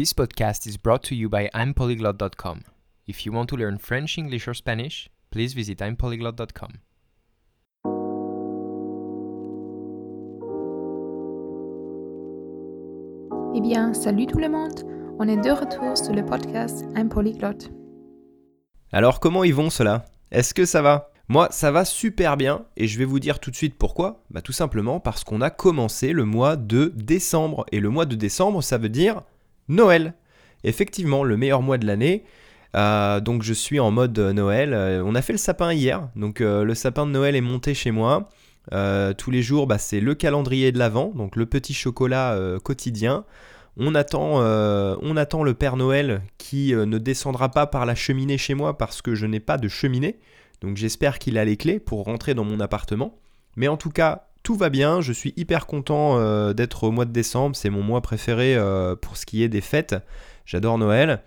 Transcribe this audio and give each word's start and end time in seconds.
This 0.00 0.14
podcast 0.14 0.66
is 0.66 0.78
brought 0.78 1.02
to 1.08 1.14
you 1.14 1.28
by 1.28 1.50
I'mPolyglot.com. 1.52 2.62
If 3.06 3.26
you 3.26 3.32
want 3.32 3.50
to 3.50 3.56
learn 3.56 3.76
French, 3.76 4.16
English, 4.16 4.48
or 4.48 4.54
Spanish, 4.54 5.10
please 5.30 5.52
visit 5.52 5.82
I'mPolyglot.com. 5.82 6.70
Eh 13.54 13.60
bien, 13.60 13.92
salut 13.92 14.26
tout 14.26 14.38
le 14.38 14.48
monde 14.48 14.86
On 15.18 15.28
est 15.28 15.36
de 15.36 15.50
retour 15.50 15.98
sur 15.98 16.14
le 16.14 16.24
podcast 16.24 16.86
Un 16.96 17.06
polyglotte. 17.06 17.70
Alors 18.92 19.20
comment 19.20 19.44
ils 19.44 19.54
vont 19.54 19.68
cela 19.68 20.06
Est-ce 20.30 20.54
que 20.54 20.64
ça 20.64 20.80
va? 20.80 21.10
Moi 21.28 21.48
ça 21.50 21.70
va 21.70 21.84
super 21.84 22.38
bien 22.38 22.64
et 22.78 22.86
je 22.86 22.98
vais 22.98 23.04
vous 23.04 23.20
dire 23.20 23.38
tout 23.38 23.50
de 23.50 23.56
suite 23.56 23.76
pourquoi. 23.76 24.24
Bah 24.30 24.40
tout 24.40 24.52
simplement 24.52 24.98
parce 24.98 25.24
qu'on 25.24 25.42
a 25.42 25.50
commencé 25.50 26.14
le 26.14 26.24
mois 26.24 26.56
de 26.56 26.90
décembre 26.96 27.66
et 27.70 27.80
le 27.80 27.90
mois 27.90 28.06
de 28.06 28.16
décembre 28.16 28.62
ça 28.62 28.78
veut 28.78 28.88
dire 28.88 29.24
Noël. 29.70 30.14
Effectivement 30.64 31.24
le 31.24 31.36
meilleur 31.36 31.62
mois 31.62 31.78
de 31.78 31.86
l'année. 31.86 32.24
Euh, 32.76 33.20
donc 33.20 33.42
je 33.42 33.52
suis 33.52 33.80
en 33.80 33.90
mode 33.90 34.18
Noël. 34.18 34.74
Euh, 34.74 35.02
on 35.04 35.14
a 35.14 35.22
fait 35.22 35.32
le 35.32 35.38
sapin 35.38 35.72
hier, 35.72 36.08
donc 36.16 36.40
euh, 36.40 36.64
le 36.64 36.74
sapin 36.74 37.06
de 37.06 37.10
Noël 37.10 37.34
est 37.34 37.40
monté 37.40 37.74
chez 37.74 37.90
moi. 37.90 38.28
tous 39.18 39.30
les 39.30 39.42
jours, 39.42 39.66
bah, 39.66 39.78
c'est 39.78 40.00
le 40.00 40.14
calendrier 40.14 40.72
de 40.72 40.78
l'Avent, 40.78 41.12
donc 41.14 41.36
le 41.36 41.46
petit 41.46 41.74
chocolat 41.74 42.38
quotidien. 42.62 43.24
On 43.76 43.94
attend, 43.94 44.40
on 44.40 45.16
attend 45.16 45.42
le 45.42 45.54
Père 45.54 45.76
Noël 45.76 46.22
qui 46.38 46.74
ne 46.74 46.98
descendra 46.98 47.48
pas 47.48 47.66
par 47.66 47.86
la 47.86 47.94
cheminée 47.94 48.38
chez 48.38 48.54
moi 48.54 48.76
parce 48.76 49.02
que 49.02 49.14
je 49.14 49.26
n'ai 49.26 49.40
pas 49.40 49.58
de 49.58 49.68
cheminée. 49.68 50.18
Donc 50.60 50.76
j'espère 50.76 51.18
qu'il 51.18 51.38
a 51.38 51.44
les 51.44 51.56
clés 51.56 51.80
pour 51.80 52.04
rentrer 52.04 52.34
dans 52.34 52.44
mon 52.44 52.60
appartement. 52.60 53.18
Mais 53.56 53.66
en 53.66 53.76
tout 53.76 53.90
cas, 53.90 54.29
tout 54.42 54.56
va 54.56 54.70
bien. 54.70 55.00
Je 55.00 55.12
suis 55.12 55.32
hyper 55.36 55.66
content 55.66 56.52
d'être 56.52 56.84
au 56.84 56.90
mois 56.90 57.04
de 57.04 57.12
décembre. 57.12 57.56
C'est 57.56 57.70
mon 57.70 57.82
mois 57.82 58.00
préféré 58.00 58.56
pour 59.00 59.16
ce 59.16 59.26
qui 59.26 59.42
est 59.42 59.48
des 59.48 59.60
fêtes. 59.60 59.96
J'adore 60.46 60.78
Noël. 60.78 61.22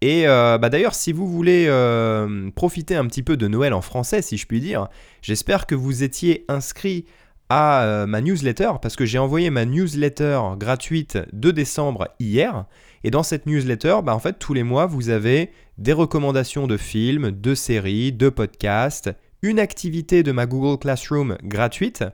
Et 0.00 0.28
euh, 0.28 0.58
bah 0.58 0.68
d'ailleurs, 0.68 0.94
si 0.94 1.12
vous 1.12 1.26
voulez 1.26 1.64
euh, 1.66 2.50
profiter 2.50 2.94
un 2.94 3.06
petit 3.06 3.22
peu 3.22 3.38
de 3.38 3.48
Noël 3.48 3.72
en 3.72 3.80
français, 3.80 4.20
si 4.20 4.36
je 4.36 4.46
puis 4.46 4.60
dire, 4.60 4.88
j'espère 5.22 5.66
que 5.66 5.74
vous 5.74 6.02
étiez 6.02 6.44
inscrit 6.48 7.06
à 7.48 7.84
euh, 7.84 8.06
ma 8.06 8.20
newsletter, 8.20 8.72
parce 8.82 8.96
que 8.96 9.06
j'ai 9.06 9.18
envoyé 9.18 9.48
ma 9.48 9.64
newsletter 9.64 10.40
gratuite 10.58 11.18
de 11.32 11.50
décembre 11.50 12.08
hier. 12.20 12.66
Et 13.02 13.10
dans 13.10 13.22
cette 13.22 13.46
newsletter, 13.46 14.00
bah 14.04 14.14
en 14.14 14.18
fait, 14.18 14.38
tous 14.38 14.52
les 14.52 14.62
mois, 14.62 14.84
vous 14.84 15.08
avez 15.08 15.50
des 15.78 15.94
recommandations 15.94 16.66
de 16.66 16.76
films, 16.76 17.30
de 17.30 17.54
séries, 17.54 18.12
de 18.12 18.28
podcasts, 18.28 19.10
une 19.40 19.58
activité 19.58 20.22
de 20.22 20.32
ma 20.32 20.44
Google 20.44 20.78
Classroom 20.78 21.38
gratuite. 21.44 22.04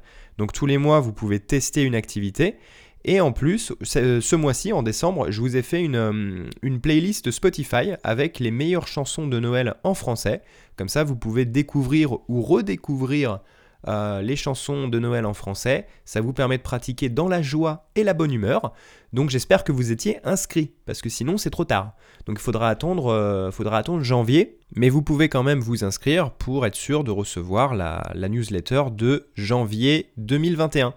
Donc 0.41 0.55
tous 0.55 0.64
les 0.64 0.78
mois, 0.78 1.00
vous 1.00 1.12
pouvez 1.12 1.38
tester 1.38 1.83
une 1.83 1.94
activité. 1.94 2.56
Et 3.05 3.20
en 3.20 3.30
plus, 3.30 3.74
ce 3.83 4.36
mois-ci, 4.36 4.72
en 4.72 4.82
décembre, 4.82 5.30
je 5.30 5.38
vous 5.38 5.55
ai 5.55 5.60
fait 5.60 5.86
euh, 5.86 6.48
une, 6.62 6.80
playlist 6.80 7.30
Spotify 7.30 7.92
avec 8.05 8.38
les 8.38 8.50
meilleures 8.50 8.86
chansons 8.86 9.27
de 9.27 9.38
Noël 9.38 9.74
en 9.84 9.92
français. 9.92 10.41
Comme 10.78 10.88
ça, 10.88 11.05
vous 11.05 11.14
pouvez 11.14 11.44
découvrir 11.44 12.14
ou 12.30 12.41
redécouvrir 12.41 13.41
euh, 13.89 14.20
les 14.23 14.36
chansons 14.36 14.89
de 14.89 14.98
Noël 14.98 15.27
en 15.27 15.34
français. 15.34 15.86
Ça 16.05 16.20
vous 16.20 16.33
permet 16.33 16.59
de 16.59 16.62
pratiquer 16.62 17.09
dans 17.09 17.28
la 17.28 17.42
joie 17.42 17.89
et 17.95 18.05
la 18.05 18.12
bonne 18.12 18.33
humeur. 18.33 18.72
Donc 19.12 19.31
j'espère 19.31 19.64
que 19.64 19.72
vous 19.72 19.91
étiez 19.91 20.19
inscrit, 20.25 20.72
parce 20.87 21.00
que 21.00 21.09
sinon 21.09 21.37
c'est 21.37 21.50
trop 21.50 21.64
tard. 21.64 21.95
Donc 22.27 22.39
il 22.39 22.42
faudra 22.42 22.69
attendre, 22.69 23.12
euh, 23.12 23.50
faudra 23.50 23.78
attendre 23.78 24.03
janvier, 24.03 24.59
mais 24.77 24.89
vous 24.89 25.03
pouvez 25.03 25.28
quand 25.28 25.42
même 25.42 25.61
vous 25.61 25.84
inscrire 25.84 26.31
pour 26.33 26.67
être 26.67 26.75
sûr 26.75 27.05
de 27.05 27.11
recevoir 27.11 27.75
la, 27.75 28.12
newsletter 28.28 28.84
de 28.92 29.28
janvier 29.34 30.12
2021. 30.17 30.94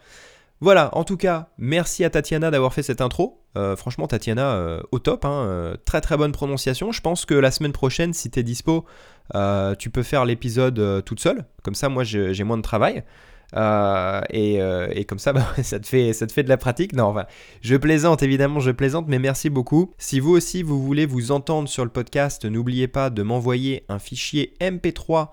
Voilà, 0.59 0.95
en 0.95 1.03
tout 1.03 1.17
cas, 1.17 1.49
merci 1.57 2.03
à 2.05 2.09
Tatiana 2.09 2.51
d'avoir 2.51 2.73
fait 2.73 2.83
cette 2.83 3.01
intro. 3.01 3.41
Euh, 3.57 3.75
franchement, 3.75 4.07
Tatiana, 4.07 4.79
au 4.91 4.99
top, 4.99 5.25
hein, 5.25 5.75
très 5.85 5.99
très 5.99 6.15
bonne 6.15 6.31
prononciation. 6.31 6.91
Je 6.91 7.01
pense 7.01 7.25
que 7.25 7.33
la 7.33 7.51
semaine 7.51 7.73
prochaine, 7.73 8.13
si 8.13 8.29
tu 8.29 8.39
es 8.39 8.43
dispo, 9.31 9.75
tu 9.79 9.89
peux 9.89 10.03
faire 10.03 10.25
l'épisode 10.25 11.03
toute 11.05 11.19
seule. 11.19 11.45
Comme 11.63 11.75
ça, 11.75 11.89
moi, 11.89 12.03
j'ai 12.03 12.43
moins 12.43 12.57
de 12.57 12.63
travail. 12.63 13.03
Et, 13.53 15.05
comme 15.07 15.19
ça, 15.19 15.33
bah, 15.33 15.45
ça, 15.61 15.79
te 15.79 15.87
fait, 15.87 16.13
ça 16.13 16.27
te 16.27 16.31
fait 16.31 16.43
de 16.43 16.49
la 16.49 16.57
pratique. 16.57 16.93
Non, 16.93 17.15
je 17.61 17.75
plaisante, 17.75 18.23
évidemment, 18.23 18.59
je 18.59 18.71
plaisante, 18.71 19.07
mais 19.07 19.19
merci 19.19 19.49
beaucoup. 19.49 19.93
Si 19.97 20.19
vous 20.19 20.31
aussi, 20.31 20.63
vous 20.63 20.81
voulez 20.81 21.05
vous 21.05 21.31
entendre 21.31 21.67
sur 21.69 21.83
le 21.83 21.91
podcast, 21.91 22.45
n'oubliez 22.45 22.87
pas 22.87 23.09
de 23.09 23.23
m'envoyer 23.23 23.85
un 23.89 23.99
fichier 23.99 24.53
MP3 24.59 25.29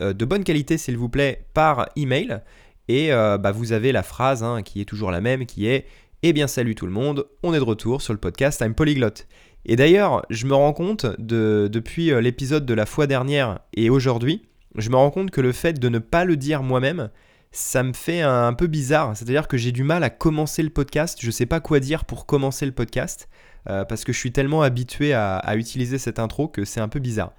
de 0.00 0.24
bonne 0.24 0.44
qualité, 0.44 0.78
s'il 0.78 0.96
vous 0.96 1.08
plaît, 1.08 1.46
par 1.54 1.88
email. 1.96 2.40
Et 2.88 3.12
euh, 3.12 3.38
bah, 3.38 3.52
vous 3.52 3.72
avez 3.72 3.92
la 3.92 4.02
phrase 4.02 4.42
hein, 4.42 4.62
qui 4.62 4.80
est 4.80 4.84
toujours 4.84 5.10
la 5.10 5.20
même, 5.20 5.46
qui 5.46 5.66
est 5.66 5.86
Eh 6.22 6.32
bien 6.32 6.46
salut 6.46 6.74
tout 6.74 6.86
le 6.86 6.92
monde, 6.92 7.26
on 7.42 7.54
est 7.54 7.58
de 7.58 7.64
retour 7.64 8.02
sur 8.02 8.12
le 8.12 8.18
podcast 8.18 8.60
I'm 8.60 8.74
Polyglot. 8.74 9.24
Et 9.66 9.76
d'ailleurs, 9.76 10.24
je 10.30 10.46
me 10.46 10.54
rends 10.54 10.72
compte, 10.72 11.06
de, 11.18 11.68
depuis 11.72 12.12
euh, 12.12 12.20
l'épisode 12.20 12.66
de 12.66 12.74
la 12.74 12.86
fois 12.86 13.06
dernière 13.06 13.60
et 13.74 13.90
aujourd'hui, 13.90 14.42
je 14.76 14.90
me 14.90 14.96
rends 14.96 15.10
compte 15.10 15.30
que 15.30 15.40
le 15.40 15.52
fait 15.52 15.78
de 15.78 15.88
ne 15.88 15.98
pas 15.98 16.24
le 16.24 16.36
dire 16.36 16.62
moi-même, 16.62 17.10
ça 17.52 17.82
me 17.82 17.92
fait 17.92 18.20
un, 18.20 18.52
peu 18.52 18.66
bizarre. 18.66 19.16
C'est-à-dire 19.16 19.48
que 19.48 19.56
j'ai 19.56 19.72
du 19.72 19.84
mal 19.84 20.02
à 20.02 20.10
commencer 20.10 20.62
le 20.62 20.70
podcast, 20.70 21.18
je 21.20 21.26
ne 21.26 21.32
sais 21.32 21.46
pas 21.46 21.60
quoi 21.60 21.80
dire 21.80 22.04
pour 22.04 22.26
commencer 22.26 22.66
le 22.66 22.72
podcast, 22.72 23.28
euh, 23.70 23.84
parce 23.84 24.04
que 24.04 24.12
je 24.12 24.18
suis 24.18 24.32
tellement 24.32 24.62
habitué 24.62 25.14
à 25.14 25.54
utiliser 25.56 25.98
cette 25.98 26.18
intro 26.18 26.48
que 26.48 26.64
c'est 26.64 26.80
un 26.80 26.88
peu 26.88 26.98
bizarre. 26.98 27.32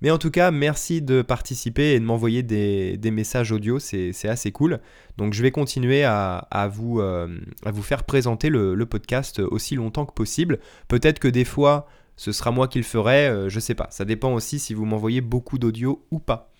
Mais 0.00 0.10
en 0.10 0.18
tout 0.18 0.30
cas, 0.30 0.50
merci 0.50 1.02
de 1.02 1.22
participer 1.22 1.92
et 1.94 2.00
de 2.00 2.04
m'envoyer 2.04 2.42
des, 2.42 3.10
messages 3.10 3.52
audio, 3.52 3.78
c'est 3.78 4.28
assez 4.28 4.52
cool. 4.52 4.80
Donc 5.16 5.32
je 5.32 5.42
vais 5.42 5.50
continuer 5.50 6.04
à, 6.04 6.70
vous, 6.72 7.00
euh, 7.00 7.28
vous, 7.66 7.82
faire 7.82 8.04
présenter 8.04 8.48
le, 8.48 8.86
podcast 8.86 9.40
aussi 9.40 9.74
longtemps 9.74 10.06
que 10.06 10.12
possible. 10.12 10.60
Peut-être 10.86 11.18
que 11.18 11.28
des 11.28 11.44
fois, 11.44 11.88
ce 12.16 12.32
sera 12.32 12.50
moi 12.50 12.68
qui 12.68 12.78
le 12.78 12.84
ferai, 12.84 13.28
euh, 13.28 13.48
je 13.48 13.60
sais 13.60 13.74
pas. 13.74 13.88
Ça 13.90 14.04
dépend 14.04 14.32
aussi 14.34 14.58
si 14.58 14.74
vous 14.74 14.84
m'envoyez 14.84 15.20
beaucoup 15.20 15.58
d'audio 15.58 16.04
ou 16.10 16.18
pas. 16.18 16.50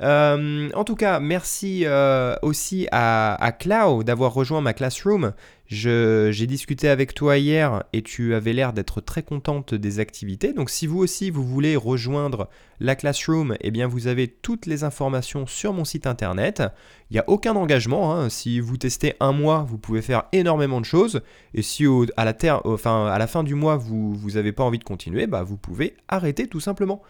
Euh, 0.00 0.68
en 0.74 0.84
tout 0.84 0.94
cas, 0.94 1.20
merci 1.20 1.82
euh, 1.84 2.36
aussi 2.42 2.86
à, 2.92 3.34
à 3.42 3.52
Clau 3.52 4.02
d'avoir 4.02 4.34
rejoint 4.34 4.60
ma 4.60 4.74
classroom. 4.74 5.32
J'ai 5.68 6.46
discuté 6.46 6.88
avec 6.88 7.12
toi 7.12 7.38
hier 7.38 7.82
et 7.92 8.02
tu 8.02 8.34
avais 8.34 8.52
l'air 8.52 8.72
d'être 8.72 9.00
très 9.00 9.22
contente 9.22 9.74
des 9.74 9.98
activités. 9.98 10.52
Donc 10.52 10.70
si 10.70 10.86
vous 10.86 10.98
aussi 10.98 11.30
vous 11.30 11.44
voulez 11.44 11.74
rejoindre 11.74 12.48
la 12.78 12.94
classroom, 12.94 13.56
eh 13.60 13.72
bien 13.72 13.88
vous 13.88 14.06
avez 14.06 14.28
toutes 14.28 14.66
les 14.66 14.84
informations 14.84 15.46
sur 15.46 15.72
mon 15.72 15.84
site 15.84 16.06
internet. 16.06 16.62
Il 17.10 17.14
n'y 17.14 17.18
a 17.18 17.24
aucun 17.26 17.56
engagement. 17.56 18.14
Hein. 18.14 18.28
Si 18.28 18.60
vous 18.60 18.76
testez 18.76 19.14
un 19.18 19.32
mois, 19.32 19.66
vous 19.68 19.78
pouvez 19.78 20.02
faire 20.02 20.24
énormément 20.32 20.80
de 20.80 20.84
choses. 20.84 21.22
Et 21.52 21.62
si 21.62 21.84
à, 22.16 22.24
la 22.24 23.26
fin 23.26 23.42
du 23.42 23.54
mois 23.56 23.76
vous 23.76 24.30
n'avez 24.34 24.52
pas 24.52 24.62
envie 24.62 24.78
de 24.78 24.84
continuer, 24.84 25.26
bah, 25.26 25.42
vous 25.42 25.56
pouvez 25.56 25.96
arrêter 26.06 26.46
tout 26.46 26.60
simplement. 26.60 27.02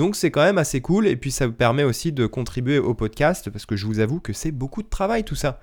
Donc 0.00 0.16
c'est 0.16 0.30
quand 0.30 0.42
même 0.42 0.56
assez 0.56 0.80
cool 0.80 1.06
et 1.06 1.14
puis 1.14 1.30
ça 1.30 1.46
vous 1.46 1.52
permet 1.52 1.84
aussi 1.84 2.10
de 2.10 2.24
contribuer 2.24 2.78
au 2.78 2.94
podcast 2.94 3.50
parce 3.50 3.66
que 3.66 3.76
je 3.76 3.84
vous 3.84 4.00
avoue 4.00 4.18
que 4.18 4.32
c'est 4.32 4.50
beaucoup 4.50 4.82
de 4.82 4.88
travail 4.88 5.24
tout 5.24 5.34
ça. 5.34 5.60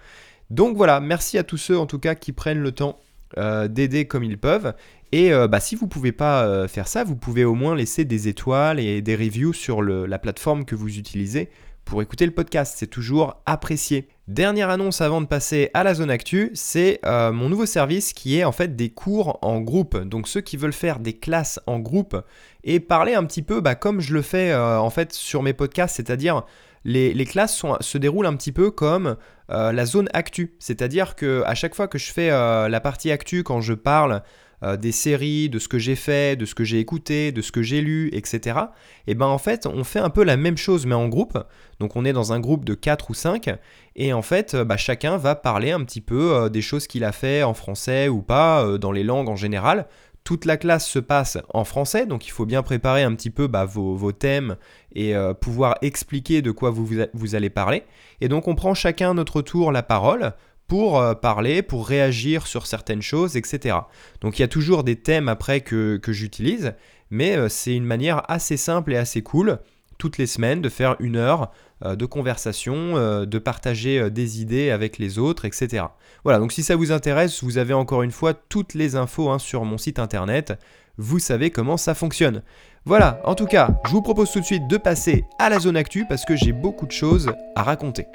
Donc 0.52 0.78
voilà, 0.78 1.00
merci 1.00 1.40
à 1.40 1.44
tous 1.44 1.58
ceux 1.58 1.76
en 1.76 1.88
tout 1.88 1.98
cas 1.98 2.14
qui 2.14 2.34
prennent 2.34 2.62
le 2.62 2.72
temps 2.72 3.00
euh, 3.40 3.68
d'aider 3.68 4.06
comme 4.06 4.24
ils 4.24 4.38
peuvent. 4.38 4.76
Et 5.12 5.34
euh, 5.34 5.48
bah, 5.48 5.60
si 5.60 5.74
vous 5.74 5.88
ne 5.88 5.90
pouvez 5.90 6.12
pas 6.12 6.46
euh, 6.46 6.68
faire 6.68 6.88
ça, 6.88 7.04
vous 7.04 7.16
pouvez 7.16 7.46
au 7.46 7.56
moins 7.56 7.76
laisser 7.76 8.06
des 8.06 8.28
étoiles 8.28 8.80
et 8.80 9.02
des 9.02 9.16
reviews 9.16 9.54
sur 9.54 9.82
la 9.82 10.20
plateforme 10.20 10.66
que 10.66 10.76
vous 10.76 11.00
utilisez 11.00 11.50
pour 11.84 12.04
écouter 12.04 12.28
le 12.28 12.32
podcast. 12.32 12.76
C'est 12.78 12.86
toujours 12.86 13.42
apprécié. 13.48 14.08
Dernière 14.28 14.70
annonce 14.70 15.00
avant 15.00 15.22
de 15.22 15.26
passer 15.26 15.70
à 15.74 15.86
la 15.86 15.94
zone 15.94 16.12
actu, 16.12 16.52
c'est 16.54 17.00
euh, 17.06 17.32
mon 17.32 17.48
nouveau 17.48 17.66
service 17.66 18.12
qui 18.12 18.38
est 18.38 18.44
en 18.44 18.52
fait 18.52 18.76
des 18.76 18.90
cours 18.90 19.40
en 19.42 19.62
groupe. 19.62 19.98
Donc 19.98 20.28
ceux 20.28 20.42
qui 20.42 20.58
veulent 20.58 20.74
faire 20.74 21.00
des 21.00 21.14
classes 21.14 21.62
en 21.66 21.80
groupe 21.80 22.22
et 22.66 22.82
parler 22.82 23.14
un 23.14 23.24
petit 23.24 23.42
peu 23.42 23.62
bah, 23.62 23.76
comme 23.76 24.02
je 24.02 24.14
le 24.14 24.22
fais 24.22 24.52
euh, 24.52 24.82
en 24.82 24.90
fait 24.90 25.14
sur 25.14 25.44
mes 25.44 25.54
podcasts, 25.54 25.96
c'est-à-dire 25.96 26.44
les, 26.84 27.14
classes 27.26 27.64
se 27.80 27.98
déroulent 27.98 28.26
un 28.26 28.36
petit 28.36 28.52
peu 28.52 28.70
comme 28.70 29.16
euh, 29.50 29.72
la 29.72 29.86
zone 29.86 30.10
actu. 30.14 30.56
C'est-à-dire 30.60 31.16
que 31.16 31.44
à 31.46 31.56
chaque 31.56 31.74
fois 31.74 31.88
que 31.88 31.98
je 31.98 32.12
fais 32.12 32.30
la 32.30 32.80
partie 32.82 33.12
actu, 33.12 33.44
quand 33.44 33.62
je 33.62 33.74
parle 33.74 34.24
euh, 34.64 34.76
des 34.76 34.92
séries, 34.92 35.50
de 35.50 35.60
ce 35.60 35.68
que 35.68 35.78
j'ai 35.78 35.96
fait, 35.96 36.36
de 36.36 36.46
ce 36.46 36.56
que 36.56 36.64
j'ai 36.64 36.80
écouté, 36.80 37.32
de 37.32 37.44
ce 37.44 37.52
que 37.52 37.62
j'ai 37.62 37.80
lu, 37.80 38.10
etc. 38.12 38.58
Et 39.06 39.14
ben 39.14 39.28
en 39.28 39.38
fait, 39.38 39.68
on 39.68 39.84
fait 39.84 40.00
un 40.00 40.10
peu 40.10 40.24
la 40.24 40.36
même 40.36 40.58
chose 40.58 40.88
mais 40.88 40.96
en 40.96 41.08
groupe. 41.08 41.38
Donc 41.80 41.96
on 41.96 42.06
est 42.06 42.14
dans 42.14 42.34
un 42.34 42.40
groupe 42.40 42.66
de 42.66 42.74
4 42.74 43.12
ou 43.12 43.14
5 43.14 43.52
et 43.96 44.14
en 44.14 44.24
fait, 44.24 44.56
euh, 44.56 44.66
bah, 44.66 44.78
chacun 44.78 45.18
va 45.18 45.36
parler 45.36 45.72
un 45.72 45.84
petit 45.84 46.02
peu 46.02 46.34
euh, 46.34 46.50
des 46.50 46.62
choses 46.62 46.88
qu'il 46.88 47.04
a 47.04 47.12
fait 47.12 47.44
en 47.44 47.54
français 47.54 48.08
ou 48.08 48.24
pas, 48.24 48.78
dans 48.80 48.92
les 48.92 49.04
langues 49.04 49.30
en 49.30 49.36
général. 49.36 49.86
Toute 50.24 50.46
la 50.46 50.58
classe 50.58 50.88
se 50.88 51.00
passe 51.00 51.38
en 51.54 51.64
français, 51.64 52.08
donc 52.08 52.26
il 52.28 52.32
faut 52.32 52.46
bien 52.46 52.64
préparer 52.64 53.04
un 53.04 53.14
petit 53.14 53.30
peu 53.30 53.48
bah, 53.48 53.64
vos, 53.64 54.12
thèmes 54.12 54.58
et 54.94 55.14
pouvoir 55.40 55.76
expliquer 55.82 56.42
de 56.42 56.52
quoi 56.52 56.70
vous, 56.70 56.86
vous 57.14 57.36
allez 57.36 57.50
parler. 57.50 57.84
Et 58.20 58.28
donc 58.28 58.50
on 58.50 58.56
prend 58.56 58.74
chacun 58.74 59.14
notre 59.14 59.42
tour 59.42 59.72
la 59.72 59.84
parole 59.84 60.34
pour 60.68 61.00
euh, 61.00 61.14
parler, 61.14 61.62
pour 61.62 61.88
réagir 61.88 62.48
sur 62.48 62.68
certaines 62.68 63.02
choses, 63.02 63.38
etc. 63.38 63.78
Donc 64.22 64.38
il 64.38 64.42
y 64.42 64.46
a 64.46 64.50
toujours 64.50 64.84
des 64.84 64.98
thèmes 64.98 65.30
après 65.30 65.62
que, 65.62 66.00
j'utilise, 66.08 66.74
mais 67.10 67.38
euh, 67.38 67.50
c'est 67.50 67.76
une 67.76 67.86
manière 67.86 68.30
assez 68.30 68.58
simple 68.58 68.94
et 68.94 68.98
assez 68.98 69.22
cool 69.22 69.60
toutes 69.98 70.20
les 70.20 70.28
semaines, 70.28 70.62
de 70.62 70.70
faire 70.70 70.96
une 71.00 71.16
heure 71.16 71.52
de 71.84 72.06
conversation, 72.06 73.26
de 73.26 73.40
partager 73.40 74.12
des 74.12 74.42
idées 74.42 74.70
avec 74.70 75.00
les 75.00 75.18
autres, 75.18 75.46
etc. 75.46 75.86
Voilà, 76.24 76.38
donc 76.38 76.52
si 76.52 76.62
ça 76.62 76.76
vous 76.76 76.92
intéresse, 76.92 77.44
vous 77.44 77.58
avez 77.58 77.74
encore 77.74 78.04
une 78.04 78.12
fois 78.12 78.36
toutes 78.36 78.76
les 78.76 78.96
infos 78.96 79.32
hein, 79.32 79.40
sur 79.40 79.66
mon 79.66 79.80
site 79.80 79.98
internet. 79.98 80.54
Vous 80.98 81.18
savez 81.18 81.50
comment 81.50 81.78
ça 81.78 81.96
fonctionne. 81.96 82.44
Voilà, 82.86 83.20
en 83.26 83.34
tout 83.34 83.48
cas, 83.48 83.70
je 83.86 83.92
vous 83.92 84.04
propose 84.04 84.32
tout 84.32 84.40
de 84.40 84.46
suite 84.46 84.68
de 84.68 84.78
passer 84.78 85.26
à 85.40 85.50
la 85.50 85.60
zone 85.60 85.78
actu 85.78 86.06
parce 86.08 86.26
que 86.26 86.36
j'ai 86.36 86.54
beaucoup 86.54 86.86
de 86.86 86.92
choses 86.92 87.34
à 87.56 87.64
raconter. 87.64 88.06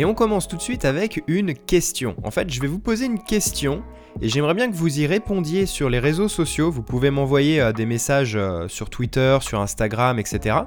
Et 0.00 0.06
on 0.06 0.14
commence 0.14 0.48
tout 0.48 0.56
de 0.56 0.62
suite 0.62 0.86
avec 0.86 1.22
une 1.26 1.52
question. 1.52 2.16
En 2.24 2.30
fait, 2.30 2.48
je 2.48 2.58
vais 2.62 2.68
vous 2.68 2.78
poser 2.78 3.04
une 3.04 3.22
question 3.22 3.82
et 4.22 4.30
j'aimerais 4.30 4.54
bien 4.54 4.70
que 4.70 4.74
vous 4.74 4.98
y 4.98 5.06
répondiez 5.06 5.66
sur 5.66 5.90
les 5.90 5.98
réseaux 5.98 6.26
sociaux. 6.26 6.70
Vous 6.70 6.82
pouvez 6.82 7.10
m'envoyer 7.10 7.60
euh, 7.60 7.72
des 7.72 7.84
messages 7.84 8.34
euh, 8.34 8.66
sur 8.66 8.88
Twitter, 8.88 9.36
sur 9.42 9.60
Instagram, 9.60 10.18
etc. 10.18 10.60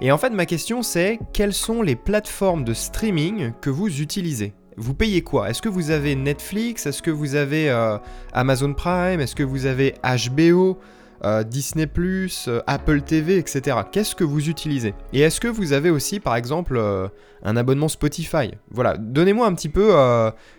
Et 0.00 0.10
en 0.10 0.18
fait, 0.18 0.30
ma 0.30 0.44
question 0.44 0.82
c'est 0.82 1.20
quelles 1.32 1.52
sont 1.52 1.82
les 1.82 1.94
plateformes 1.94 2.64
de 2.64 2.74
streaming 2.74 3.52
que 3.60 3.70
vous 3.70 4.00
utilisez? 4.00 4.54
Vous 4.76 4.94
payez 4.94 5.22
quoi? 5.22 5.50
Est-ce 5.50 5.62
que 5.62 5.68
vous 5.68 5.92
avez 5.92 6.16
Netflix? 6.16 6.86
Est-ce 6.86 7.00
que 7.00 7.12
vous 7.12 7.36
avez 7.36 7.70
euh, 7.70 7.96
Amazon 8.32 8.74
Prime? 8.74 9.20
Est-ce 9.20 9.36
que 9.36 9.44
vous 9.44 9.66
avez 9.66 9.94
HBO 10.02 10.80
euh, 11.24 11.42
Disney⁇ 11.42 11.86
euh, 12.48 12.60
Apple 12.66 13.00
TV, 13.00 13.38
etc. 13.38 13.78
Qu'est-ce 13.90 14.14
que 14.14 14.24
vous 14.24 14.50
utilisez? 14.50 14.94
Et 15.14 15.20
est-ce 15.20 15.40
que 15.40 15.48
vous 15.48 15.72
avez 15.72 15.88
aussi, 15.88 16.20
par 16.20 16.36
exemple, 16.36 16.76
euh, 16.76 17.08
un 17.42 17.56
abonnement 17.56 17.88
Spotify? 17.88 18.50
Voilà, 18.70 18.98
donnez-moi 18.98 19.46
un 19.46 19.54
petit 19.54 19.70
peu 19.70 19.94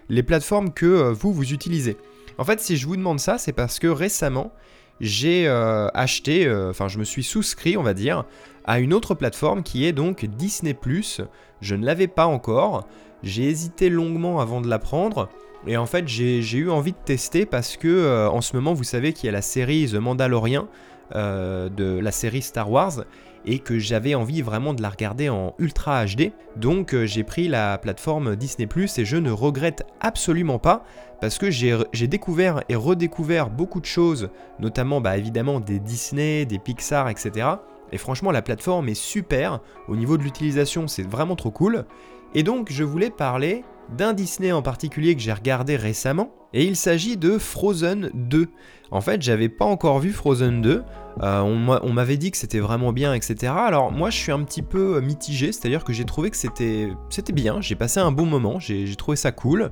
les 0.09 0.23
plateformes 0.23 0.73
que 0.73 1.11
vous, 1.11 1.33
vous 1.33 1.53
utilisez. 1.53 1.97
En 2.37 2.43
fait, 2.43 2.59
si 2.59 2.77
je 2.77 2.87
vous 2.87 2.97
demande 2.97 3.19
ça, 3.19 3.37
c'est 3.37 3.53
parce 3.53 3.79
que 3.79 3.87
récemment, 3.87 4.51
j'ai 4.99 5.47
acheté, 5.47 6.51
enfin 6.69 6.87
je 6.87 6.99
me 6.99 7.03
suis 7.03 7.23
souscrit, 7.23 7.77
on 7.77 7.83
va 7.83 7.93
dire, 7.93 8.25
à 8.65 8.79
une 8.79 8.93
autre 8.93 9.13
plateforme 9.13 9.63
qui 9.63 9.85
est 9.85 9.93
donc 9.93 10.25
Disney⁇ 10.25 10.73
Je 11.61 11.75
ne 11.75 11.85
l'avais 11.85 12.07
pas 12.07 12.25
encore, 12.25 12.87
j'ai 13.23 13.49
hésité 13.49 13.89
longuement 13.89 14.39
avant 14.39 14.61
de 14.61 14.69
la 14.69 14.79
prendre. 14.79 15.29
Et 15.67 15.77
en 15.77 15.85
fait, 15.85 16.07
j'ai 16.07 16.57
eu 16.57 16.69
envie 16.69 16.91
de 16.91 16.97
tester 16.97 17.45
parce 17.45 17.75
que 17.75 17.87
euh, 17.87 18.29
en 18.29 18.41
ce 18.41 18.55
moment, 18.55 18.73
vous 18.73 18.83
savez 18.83 19.13
qu'il 19.13 19.25
y 19.25 19.29
a 19.29 19.31
la 19.31 19.41
série 19.41 19.89
The 19.91 19.95
Mandalorian 19.95 20.67
euh, 21.15 21.69
de 21.69 21.99
la 21.99 22.11
série 22.11 22.41
Star 22.41 22.69
Wars 22.69 23.03
et 23.47 23.59
que 23.59 23.79
j'avais 23.79 24.15
envie 24.15 24.41
vraiment 24.41 24.73
de 24.73 24.81
la 24.81 24.89
regarder 24.89 25.29
en 25.29 25.55
Ultra 25.57 26.05
HD. 26.05 26.31
Donc 26.55 26.93
euh, 26.93 27.05
j'ai 27.05 27.23
pris 27.23 27.47
la 27.47 27.77
plateforme 27.77 28.35
Disney⁇ 28.35 28.67
et 29.01 29.05
je 29.05 29.17
ne 29.17 29.31
regrette 29.31 29.83
absolument 30.01 30.59
pas 30.59 30.83
parce 31.21 31.37
que 31.37 31.49
j'ai 31.49 32.07
découvert 32.07 32.63
et 32.69 32.75
redécouvert 32.75 33.49
beaucoup 33.49 33.79
de 33.79 33.85
choses, 33.85 34.29
notamment 34.59 35.01
bah, 35.01 35.17
évidemment 35.17 35.59
des 35.59 35.79
Disney, 35.79 36.45
des 36.45 36.59
Pixar, 36.59 37.09
etc. 37.09 37.47
Et 37.91 37.97
franchement 37.97 38.31
la 38.31 38.41
plateforme 38.41 38.89
est 38.89 38.99
super, 38.99 39.61
au 39.87 39.95
niveau 39.95 40.17
de 40.17 40.23
l'utilisation 40.23 40.87
c'est 40.87 41.07
vraiment 41.07 41.35
trop 41.35 41.51
cool. 41.51 41.85
Et 42.33 42.43
donc 42.43 42.71
je 42.71 42.83
voulais 42.83 43.09
parler 43.09 43.63
d'un 43.89 44.13
Disney 44.13 44.51
en 44.51 44.61
particulier 44.61 45.15
que 45.15 45.21
j'ai 45.21 45.33
regardé 45.33 45.75
récemment, 45.75 46.31
et 46.53 46.65
il 46.65 46.75
s'agit 46.75 47.17
de 47.17 47.37
Frozen 47.37 48.11
2. 48.13 48.47
En 48.91 49.01
fait, 49.01 49.21
j'avais 49.21 49.49
pas 49.49 49.65
encore 49.65 49.99
vu 49.99 50.11
Frozen 50.11 50.61
2, 50.61 50.83
euh, 51.21 51.39
on 51.41 51.93
m'avait 51.93 52.17
dit 52.17 52.31
que 52.31 52.37
c'était 52.37 52.59
vraiment 52.59 52.93
bien, 52.93 53.13
etc. 53.13 53.53
Alors 53.55 53.91
moi, 53.91 54.09
je 54.09 54.17
suis 54.17 54.31
un 54.31 54.43
petit 54.43 54.61
peu 54.61 54.99
mitigé, 55.01 55.51
c'est-à-dire 55.51 55.83
que 55.83 55.93
j'ai 55.93 56.05
trouvé 56.05 56.29
que 56.29 56.37
c'était 56.37 56.89
bien, 57.33 57.61
j'ai 57.61 57.75
passé 57.75 57.99
un 57.99 58.11
bon 58.11 58.25
moment, 58.25 58.59
j'ai 58.59 58.95
trouvé 58.95 59.17
ça 59.17 59.31
cool. 59.31 59.71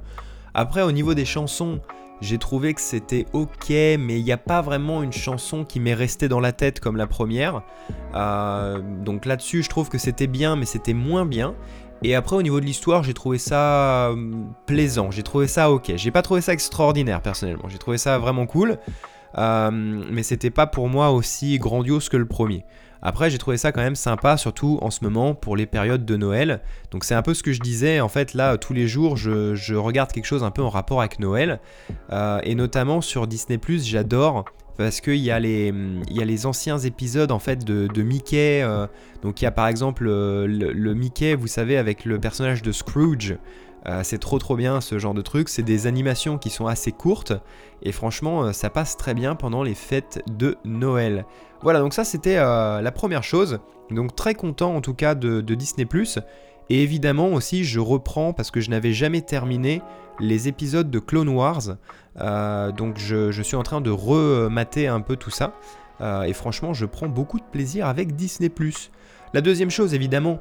Après, 0.54 0.84
au 0.84 0.92
niveau 0.92 1.14
des 1.14 1.26
chansons, 1.26 1.80
j'ai 2.24 2.38
trouvé 2.38 2.74
que 2.74 2.80
c'était 2.82 3.26
ok, 3.34 3.70
mais 3.70 4.18
il 4.20 4.24
n'y 4.24 4.32
a 4.32 4.38
pas 4.38 4.62
vraiment 4.62 5.04
une 5.04 5.12
chanson 5.12 5.66
qui 5.66 5.80
m'est 5.80 5.94
restée 5.94 6.30
dans 6.30 6.40
la 6.40 6.54
tête 6.54 6.80
comme 6.80 6.96
la 6.96 7.06
première. 7.06 7.64
Euh, 8.16 8.82
donc 8.82 9.26
là-dessus, 9.26 9.62
je 9.62 9.70
trouve 9.70 9.90
que 9.90 9.98
c'était 9.98 10.28
bien, 10.28 10.56
mais 10.56 10.66
c'était 10.66 10.94
moins 10.94 11.26
bien. 11.26 11.54
Et 12.02 12.16
après, 12.16 12.36
au 12.36 12.42
niveau 12.42 12.60
de 12.62 12.66
l'histoire, 12.66 13.04
j'ai 13.04 13.14
trouvé 13.14 13.38
ça 13.38 14.10
euh, 14.10 14.16
plaisant, 14.66 15.12
j'ai 15.12 15.24
trouvé 15.24 15.48
ça 15.48 15.70
ok. 15.70 15.94
J'ai 15.96 16.12
pas 16.12 16.22
trouvé 16.22 16.40
ça 16.40 16.54
extraordinaire 16.54 17.22
personnellement, 17.22 17.68
j'ai 17.68 17.78
trouvé 17.78 17.98
ça 17.98 18.18
vraiment 18.18 18.46
cool. 18.46 18.78
Euh, 19.38 19.72
mais 19.72 20.24
c'était 20.24 20.52
pas 20.52 20.68
pour 20.68 20.88
moi 20.88 21.12
aussi 21.12 21.58
grandiose 21.58 22.08
que 22.08 22.18
le 22.18 22.26
premier. 22.26 22.66
Après, 23.06 23.30
j'ai 23.30 23.38
trouvé 23.38 23.58
ça 23.58 23.72
quand 23.72 23.82
même 23.82 23.96
sympa, 23.96 24.38
surtout 24.38 24.80
en 24.82 24.90
ce 24.90 25.04
moment 25.04 25.36
pour 25.36 25.56
les 25.56 25.66
périodes 25.66 26.06
de 26.06 26.16
Noël. 26.16 26.62
Donc, 26.90 27.04
c'est 27.04 27.16
un 27.16 27.22
peu 27.22 27.34
ce 27.34 27.44
que 27.44 27.52
je 27.52 27.60
disais. 27.60 28.00
En 28.00 28.08
fait, 28.08 28.34
là, 28.34 28.58
tous 28.58 28.74
les 28.74 28.88
jours, 28.88 29.18
je, 29.18 29.76
regarde 29.76 30.12
quelque 30.12 30.26
chose 30.26 30.44
un 30.44 30.52
peu 30.52 30.64
en 30.64 30.70
rapport 30.70 31.02
avec 31.02 31.20
Noël. 31.20 31.60
Euh, 32.12 32.40
et 32.44 32.56
notamment 32.56 33.02
sur 33.02 33.28
Disney, 33.28 33.60
j'adore 33.80 34.46
parce 34.78 35.02
qu'il 35.02 35.16
y, 35.16 35.26
y 35.26 35.32
a 35.32 35.40
les 35.40 36.46
anciens 36.46 36.80
épisodes 36.80 37.32
en 37.32 37.40
fait 37.40 37.64
de, 37.64 38.02
Mickey. 38.02 38.62
Euh, 38.64 38.88
donc 39.22 39.42
il 39.42 39.46
y 39.46 39.48
a 39.48 39.52
par 39.52 39.68
exemple 39.68 40.06
euh, 40.08 40.48
le, 40.48 40.94
Mickey, 40.94 41.36
vous 41.36 41.48
savez, 41.48 41.78
avec 41.78 42.06
le 42.06 42.20
personnage 42.20 42.62
de 42.62 42.72
Scrooge. 42.72 43.38
Euh, 43.86 44.02
c'est 44.04 44.18
trop 44.18 44.40
trop 44.40 44.56
bien 44.56 44.82
ce 44.82 44.98
genre 44.98 45.14
de 45.14 45.22
truc. 45.22 45.50
C'est 45.50 45.64
des 45.64 45.88
animations 45.88 46.38
qui 46.38 46.50
sont 46.50 46.68
assez 46.68 46.92
courtes 46.92 47.34
et 47.82 47.92
franchement 47.92 48.54
ça 48.54 48.70
passe 48.70 48.96
très 48.96 49.14
bien 49.14 49.36
pendant 49.36 49.64
les 49.64 49.76
fêtes 49.76 50.24
de 50.28 50.58
Noël. 50.64 51.26
Voilà, 51.62 51.80
donc 51.80 51.94
ça 51.94 52.04
c'était 52.04 52.36
la 52.36 52.92
première 52.94 53.24
chose. 53.24 53.60
Donc 53.92 54.16
très 54.16 54.36
content 54.36 54.76
en 54.76 54.82
tout 54.82 54.94
cas 54.94 55.16
de, 55.16 55.42
Disney⁇ 55.42 55.86
et 56.70 56.82
évidemment 56.82 57.34
aussi 57.34 57.66
je 57.66 57.80
reprends 57.80 58.32
parce 58.32 58.52
que 58.52 58.62
je 58.62 58.70
n'avais 58.70 58.94
jamais 58.94 59.22
terminé 59.22 59.82
les 60.20 60.48
épisodes 60.48 60.90
de 60.90 61.00
Clone 61.00 61.30
Wars. 61.30 61.76
Euh, 62.20 62.72
donc 62.72 62.98
je, 62.98 63.42
suis 63.42 63.56
en 63.56 63.64
train 63.64 63.82
de 63.82 63.90
remater 63.90 64.88
un 64.88 65.02
peu 65.02 65.16
tout 65.16 65.32
ça. 65.32 65.54
Euh, 66.02 66.24
et 66.24 66.34
franchement, 66.34 66.74
je 66.74 66.86
prends 66.86 67.08
beaucoup 67.08 67.40
de 67.40 67.46
plaisir 67.46 67.88
avec 67.88 68.16
Disney⁇ 68.16 68.50
La 69.34 69.42
deuxième 69.42 69.70
chose, 69.70 69.94
évidemment, 69.94 70.40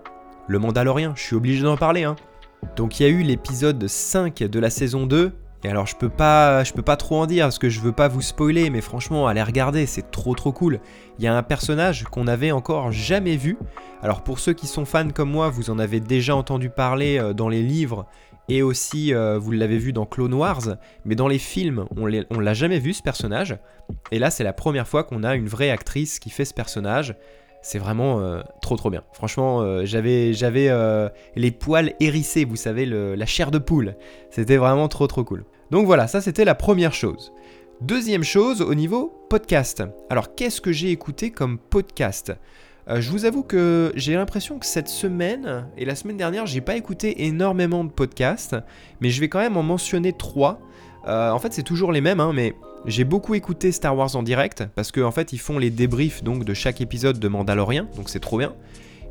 le 0.48 0.58
Mandalorien, 0.58 1.12
je 1.16 1.22
suis 1.22 1.36
obligé 1.36 1.62
d'en 1.62 1.76
parler. 1.76 2.04
Hein. 2.04 2.16
Donc 2.76 2.98
il 2.98 3.02
y 3.04 3.06
a 3.06 3.08
eu 3.08 3.22
l'épisode 3.22 3.86
5 3.86 4.38
de 4.44 4.58
la 4.58 4.70
saison 4.70 5.06
2. 5.06 5.32
Et 5.64 5.68
alors 5.68 5.86
je 5.86 5.94
peux 5.94 6.08
pas 6.08 6.64
je 6.64 6.72
peux 6.72 6.82
pas 6.82 6.96
trop 6.96 7.20
en 7.20 7.26
dire 7.26 7.44
parce 7.44 7.60
que 7.60 7.68
je 7.68 7.78
veux 7.80 7.92
pas 7.92 8.08
vous 8.08 8.20
spoiler 8.20 8.68
mais 8.68 8.80
franchement 8.80 9.28
allez 9.28 9.42
regarder, 9.44 9.86
c'est 9.86 10.10
trop 10.10 10.34
trop 10.34 10.50
cool. 10.50 10.80
Il 11.18 11.24
y 11.24 11.28
a 11.28 11.36
un 11.36 11.42
personnage 11.44 12.02
qu'on 12.04 12.24
n'avait 12.24 12.50
encore 12.50 12.90
jamais 12.90 13.36
vu. 13.36 13.56
Alors 14.02 14.24
pour 14.24 14.40
ceux 14.40 14.54
qui 14.54 14.66
sont 14.66 14.84
fans 14.84 15.10
comme 15.10 15.30
moi, 15.30 15.50
vous 15.50 15.70
en 15.70 15.78
avez 15.78 16.00
déjà 16.00 16.34
entendu 16.34 16.68
parler 16.68 17.18
euh, 17.18 17.32
dans 17.32 17.48
les 17.48 17.62
livres 17.62 18.06
et 18.48 18.62
aussi 18.62 19.14
euh, 19.14 19.38
vous 19.38 19.52
l'avez 19.52 19.78
vu 19.78 19.92
dans 19.92 20.06
Clone 20.06 20.34
Wars, 20.34 20.76
mais 21.04 21.14
dans 21.14 21.28
les 21.28 21.38
films 21.38 21.86
on, 21.96 22.06
l'a 22.06 22.54
jamais 22.54 22.78
vu 22.78 22.92
ce 22.92 23.02
personnage, 23.02 23.56
et 24.10 24.18
là 24.18 24.30
c'est 24.30 24.44
la 24.44 24.52
première 24.52 24.88
fois 24.88 25.04
qu'on 25.04 25.22
a 25.22 25.34
une 25.34 25.48
vraie 25.48 25.70
actrice 25.70 26.18
qui 26.18 26.30
fait 26.30 26.44
ce 26.44 26.54
personnage, 26.54 27.14
c'est 27.62 27.78
vraiment 27.78 28.20
euh, 28.20 28.42
trop 28.60 28.76
trop 28.76 28.90
bien. 28.90 29.02
Franchement 29.12 29.60
euh, 29.60 29.84
j'avais, 29.84 30.32
j'avais 30.32 30.70
les 31.36 31.50
poils 31.50 31.94
hérissés, 32.00 32.44
vous 32.44 32.56
savez, 32.56 32.86
la 32.86 33.26
chair 33.26 33.50
de 33.50 33.58
poule, 33.58 33.96
c'était 34.30 34.56
vraiment 34.56 34.88
trop 34.88 35.06
trop 35.06 35.24
cool. 35.24 35.44
Donc 35.70 35.86
voilà, 35.86 36.06
ça 36.06 36.20
c'était 36.20 36.44
la 36.44 36.54
première 36.54 36.92
chose. 36.92 37.32
Deuxième 37.80 38.22
chose 38.22 38.60
au 38.60 38.74
niveau 38.74 39.12
podcast. 39.28 39.82
Alors 40.10 40.34
qu'est-ce 40.34 40.60
que 40.60 40.72
j'ai 40.72 40.90
écouté 40.90 41.30
comme 41.30 41.58
podcast? 41.58 42.32
Euh, 42.88 43.00
je 43.00 43.10
vous 43.10 43.24
avoue 43.24 43.42
que 43.42 43.92
j'ai 43.94 44.14
l'impression 44.14 44.58
que 44.58 44.66
cette 44.66 44.88
semaine 44.88 45.66
et 45.76 45.84
la 45.84 45.94
semaine 45.94 46.16
dernière, 46.16 46.46
j'ai 46.46 46.60
pas 46.60 46.76
écouté 46.76 47.26
énormément 47.26 47.84
de 47.84 47.90
podcasts, 47.90 48.56
mais 49.00 49.10
je 49.10 49.20
vais 49.20 49.28
quand 49.28 49.38
même 49.38 49.56
en 49.56 49.62
mentionner 49.62 50.12
trois. 50.12 50.60
Euh, 51.06 51.30
en 51.30 51.38
fait, 51.38 51.52
c'est 51.52 51.62
toujours 51.62 51.92
les 51.92 52.00
mêmes, 52.00 52.20
hein, 52.20 52.32
mais 52.34 52.54
j'ai 52.86 53.04
beaucoup 53.04 53.34
écouté 53.34 53.72
Star 53.72 53.96
Wars 53.96 54.14
en 54.16 54.22
direct 54.22 54.64
parce 54.74 54.92
qu'en 54.92 55.06
en 55.06 55.12
fait, 55.12 55.32
ils 55.32 55.38
font 55.38 55.58
les 55.58 55.70
débriefs 55.70 56.22
donc 56.22 56.44
de 56.44 56.54
chaque 56.54 56.80
épisode 56.80 57.18
de 57.18 57.28
Mandalorian, 57.28 57.86
donc 57.96 58.08
c'est 58.08 58.20
trop 58.20 58.38
bien. 58.38 58.54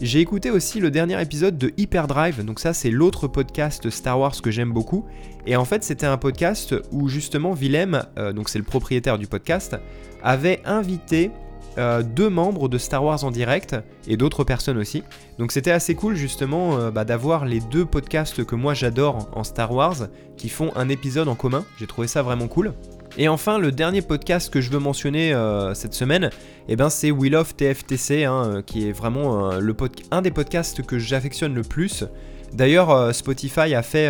J'ai 0.02 0.20
écouté 0.20 0.50
aussi 0.50 0.80
le 0.80 0.90
dernier 0.90 1.22
épisode 1.22 1.60
de 1.60 1.72
Hyperdrive, 1.78 2.44
donc 2.44 2.60
ça 2.60 2.74
c'est 2.74 2.90
l'autre 2.90 3.28
podcast 3.28 3.88
Star 3.92 4.20
Wars 4.20 4.42
que 4.42 4.50
j'aime 4.50 4.72
beaucoup. 4.72 5.06
Et 5.46 5.56
en 5.56 5.64
fait 5.64 5.84
c'était 5.84 6.08
un 6.08 6.18
podcast 6.18 6.74
où 6.92 7.08
justement 7.08 7.52
Willem, 7.52 8.02
euh, 8.18 8.34
donc 8.34 8.50
c'est 8.50 8.58
le 8.58 8.66
propriétaire 8.66 9.20
du 9.20 9.28
podcast, 9.28 9.78
avait 10.24 10.60
invité 10.66 11.30
euh, 11.78 12.04
deux 12.04 12.30
membres 12.30 12.68
de 12.68 12.78
Star 12.78 13.04
Wars 13.04 13.24
en 13.24 13.32
direct 13.32 13.78
et 14.06 14.18
d'autres 14.18 14.44
personnes 14.44 14.78
aussi. 14.78 15.04
Donc 15.40 15.54
c'était 15.54 15.72
assez 15.72 15.96
cool 15.96 16.16
justement 16.16 16.78
euh, 16.78 16.92
bah, 16.92 17.06
d'avoir 17.06 17.46
les 17.46 17.62
deux 17.62 17.86
podcasts 17.86 18.44
que 18.44 18.56
moi 18.56 18.74
j'adore 18.74 19.30
en 19.34 19.46
Star 19.46 19.72
Wars 19.72 20.08
qui 20.36 20.50
font 20.50 20.72
un 20.76 20.90
épisode 20.90 21.30
en 21.30 21.36
commun. 21.36 21.64
J'ai 21.80 21.88
trouvé 21.88 22.08
ça 22.08 22.24
vraiment 22.24 22.50
cool. 22.50 22.74
Et 23.18 23.28
enfin, 23.30 23.58
le 23.58 23.72
dernier 23.72 24.02
podcast 24.02 24.52
que 24.52 24.60
je 24.60 24.70
veux 24.70 24.80
mentionner 24.80 25.34
euh, 25.34 25.74
cette 25.74 25.94
semaine, 25.94 26.30
eh 26.68 26.76
ben, 26.76 26.90
c'est 26.90 27.12
We 27.12 27.32
Love 27.32 27.56
TFTC, 27.56 28.26
qui 28.66 28.88
est 28.88 28.94
vraiment 28.94 29.58
le 29.58 29.76
un 30.12 30.22
des 30.22 30.32
podcasts 30.32 30.82
que 30.86 30.98
j'affectionne 30.98 31.54
le 31.54 31.64
plus. 31.64 32.06
D'ailleurs, 32.54 33.14
Spotify 33.14 33.76
a 33.76 33.82
fait, 33.82 34.10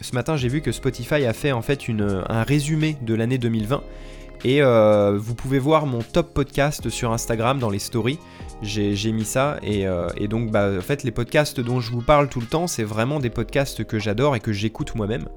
ce 0.00 0.14
matin 0.14 0.36
j'ai 0.36 0.48
vu 0.48 0.62
que 0.62 0.72
Spotify 0.72 1.26
a 1.26 1.34
fait 1.34 1.52
en 1.52 1.60
fait 1.60 1.80
un 1.90 2.42
résumé 2.42 2.96
de 3.02 3.14
l'année 3.14 3.36
2020 3.36 3.82
Et 4.44 4.62
euh, 4.62 5.18
vous 5.18 5.34
pouvez 5.34 5.58
voir 5.58 5.86
mon 5.86 6.00
top 6.00 6.32
podcast 6.32 6.88
sur 6.88 7.12
Instagram 7.12 7.58
dans 7.58 7.68
les 7.68 7.78
stories. 7.78 8.18
J'ai 8.62 9.12
mis 9.12 9.24
ça 9.24 9.58
et, 9.62 9.86
euh, 9.86 10.08
et 10.16 10.28
donc 10.28 10.50
bah, 10.50 10.70
en 10.78 10.82
fait 10.82 11.02
les 11.02 11.10
podcasts 11.10 11.60
dont 11.60 11.80
je 11.80 11.90
vous 11.90 12.02
parle 12.02 12.28
tout 12.28 12.40
le 12.40 12.46
temps 12.46 12.66
c'est 12.66 12.84
vraiment 12.84 13.18
des 13.18 13.30
podcasts 13.30 13.84
que 13.84 13.98
j'adore 13.98 14.36
et 14.36 14.40
que 14.40 14.52
j'écoute 14.52 14.94
moi-même. 14.94 15.28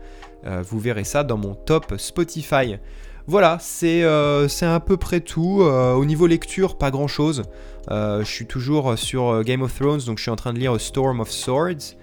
Euh, 0.46 0.62
vous 0.66 0.80
verrez 0.80 1.06
ça 1.06 1.24
dans 1.24 1.38
mon 1.38 1.54
top 1.54 1.94
Spotify. 1.98 2.78
Voilà, 3.26 3.58
c'est 3.62 4.04
à 4.04 4.80
peu 4.86 4.98
près 4.98 5.22
tout. 5.22 5.62
au 5.62 6.04
niveau 6.04 6.28
lecture, 6.28 6.78
pas 6.78 6.92
grand-chose. 6.92 7.44
je 7.90 8.26
suis 8.26 8.46
toujours 8.46 8.98
sur 8.98 9.44
Game 9.46 9.62
of 9.62 9.74
Thrones, 9.74 10.02
donc 10.02 10.18
je 10.18 10.24
suis 10.24 10.32
en 10.32 10.36
train 10.36 10.52
de 10.52 10.60
lire 10.60 10.80
Storm 10.80 11.22
of 11.22 11.32
Swords. 11.32 11.96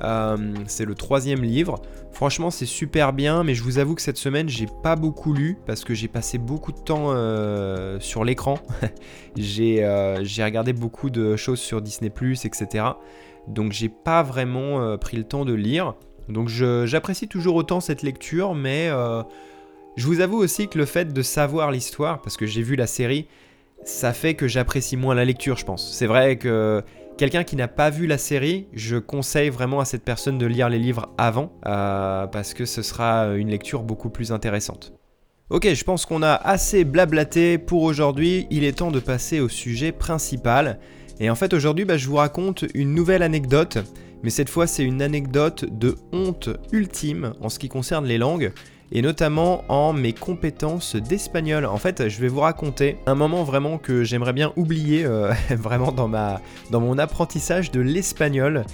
C'est 0.00 0.84
le 0.84 0.94
troisième 0.94 1.42
livre. 1.42 1.80
Franchement, 2.16 2.50
c'est 2.50 2.64
super 2.64 3.12
bien, 3.12 3.44
mais 3.44 3.54
je 3.54 3.62
vous 3.62 3.76
avoue 3.76 3.94
que 3.94 4.00
cette 4.00 4.16
semaine, 4.16 4.48
j'ai 4.48 4.66
pas 4.82 4.96
beaucoup 4.96 5.34
lu 5.34 5.58
parce 5.66 5.84
que 5.84 5.92
j'ai 5.92 6.08
passé 6.08 6.38
beaucoup 6.38 6.72
de 6.72 6.78
temps 6.78 7.08
euh, 7.08 8.00
sur 8.00 8.24
l'écran. 8.24 8.58
Euh, 9.38 10.20
j'ai 10.22 10.44
regardé 10.44 10.72
beaucoup 10.72 11.10
de 11.10 11.36
choses 11.36 11.60
sur 11.60 11.82
Disney, 11.82 12.10
etc. 12.44 12.84
Donc, 13.48 13.72
j'ai 13.72 13.90
pas 13.90 14.22
vraiment 14.22 14.80
euh, 14.80 14.96
pris 14.96 15.18
le 15.18 15.24
temps 15.24 15.44
de 15.44 15.52
lire. 15.52 15.92
Donc, 16.30 16.48
j'apprécie 16.48 17.28
toujours 17.28 17.56
autant 17.56 17.80
cette 17.80 18.02
lecture, 18.02 18.54
mais 18.54 18.88
je 19.96 20.06
vous 20.06 20.20
avoue 20.20 20.38
aussi 20.38 20.68
que 20.68 20.78
le 20.78 20.86
fait 20.86 21.12
de 21.12 21.20
savoir 21.20 21.70
l'histoire, 21.70 22.22
parce 22.22 22.38
que 22.38 22.46
j'ai 22.46 22.62
vu 22.62 22.76
la 22.76 22.86
série, 22.86 23.28
ça 23.84 24.14
fait 24.14 24.32
que 24.32 24.48
j'apprécie 24.48 24.96
moins 24.96 25.14
la 25.14 25.26
lecture, 25.26 25.58
je 25.58 25.66
pense. 25.66 25.92
C'est 25.92 26.06
vrai 26.06 26.36
que 26.36 26.82
Quelqu'un 27.16 27.44
qui 27.44 27.56
n'a 27.56 27.66
pas 27.66 27.88
vu 27.88 28.06
la 28.06 28.18
série, 28.18 28.66
je 28.74 28.98
conseille 28.98 29.48
vraiment 29.48 29.80
à 29.80 29.86
cette 29.86 30.02
personne 30.04 30.36
de 30.36 30.44
lire 30.44 30.68
les 30.68 30.78
livres 30.78 31.14
avant, 31.16 31.50
euh, 31.64 32.26
parce 32.26 32.52
que 32.52 32.66
ce 32.66 32.82
sera 32.82 33.28
une 33.36 33.48
lecture 33.48 33.82
beaucoup 33.82 34.10
plus 34.10 34.32
intéressante. 34.32 34.92
Ok, 35.48 35.72
je 35.72 35.84
pense 35.84 36.04
qu'on 36.04 36.22
a 36.22 36.34
assez 36.34 36.84
blablaté 36.84 37.56
pour 37.56 37.84
aujourd'hui, 37.84 38.46
il 38.50 38.64
est 38.64 38.78
temps 38.78 38.90
de 38.90 39.00
passer 39.00 39.40
au 39.40 39.48
sujet 39.48 39.92
principal. 39.92 40.78
Et 41.18 41.30
en 41.30 41.34
fait 41.34 41.54
aujourd'hui, 41.54 41.86
bah, 41.86 41.96
je 41.96 42.06
vous 42.06 42.16
raconte 42.16 42.66
une 42.74 42.92
nouvelle 42.92 43.22
anecdote, 43.22 43.78
mais 44.22 44.28
cette 44.28 44.50
fois 44.50 44.66
c'est 44.66 44.84
une 44.84 45.00
anecdote 45.00 45.64
de 45.70 45.96
honte 46.12 46.50
ultime 46.70 47.32
en 47.40 47.48
ce 47.48 47.58
qui 47.58 47.70
concerne 47.70 48.04
les 48.04 48.18
langues 48.18 48.52
et 48.92 49.02
notamment 49.02 49.64
en 49.68 49.92
mes 49.92 50.12
compétences 50.12 50.96
d'espagnol. 50.96 51.66
En 51.66 51.76
fait, 51.76 52.08
je 52.08 52.20
vais 52.20 52.28
vous 52.28 52.40
raconter 52.40 52.96
un 53.06 53.14
moment 53.14 53.44
vraiment 53.44 53.78
que 53.78 54.04
j'aimerais 54.04 54.32
bien 54.32 54.52
oublier 54.56 55.04
euh, 55.04 55.32
vraiment 55.50 55.92
dans, 55.92 56.08
mon 56.80 56.98
apprentissage 56.98 57.70
de 57.70 57.80
l'espagnol 57.80 58.64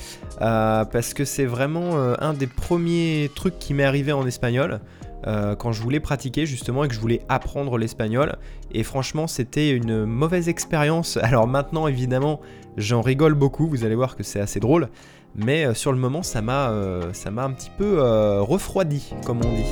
euh, 0.40 0.84
parce 0.84 1.14
que 1.14 1.24
c'est 1.24 1.46
vraiment 1.46 1.96
euh, 1.96 2.14
un 2.18 2.34
des 2.34 2.46
premiers 2.46 3.30
trucs 3.34 3.58
qui 3.58 3.74
m'est 3.74 3.84
arrivé 3.84 4.12
en 4.12 4.26
espagnol. 4.26 4.80
quand 5.24 5.70
je 5.70 5.80
voulais 5.80 6.00
pratiquer 6.00 6.46
justement 6.46 6.82
et 6.82 6.88
que 6.88 6.94
je 6.94 7.00
voulais 7.00 7.20
apprendre 7.28 7.78
l'espagnol. 7.78 8.34
Et 8.72 8.82
franchement, 8.82 9.28
c'était 9.28 9.70
une 9.70 10.04
mauvaise 10.04 10.48
expérience. 10.48 11.16
Alors 11.22 11.46
maintenant, 11.46 11.86
évidemment, 11.86 12.40
j'en 12.76 13.02
rigole 13.02 13.34
beaucoup, 13.34 13.68
vous 13.68 13.84
allez 13.84 13.94
voir 13.94 14.16
que 14.16 14.24
c'est 14.24 14.40
assez 14.40 14.58
drôle. 14.58 14.88
Mais 15.34 15.64
euh, 15.64 15.74
sur 15.74 15.92
le 15.92 15.98
moment, 15.98 16.22
ça 16.22 16.42
m'a 16.42 16.70
euh, 16.70 17.10
un 17.24 17.50
petit 17.52 17.70
peu 17.70 17.98
euh, 17.98 18.42
refroidi, 18.42 19.14
comme 19.24 19.38
on 19.38 19.52
dit. 19.52 19.64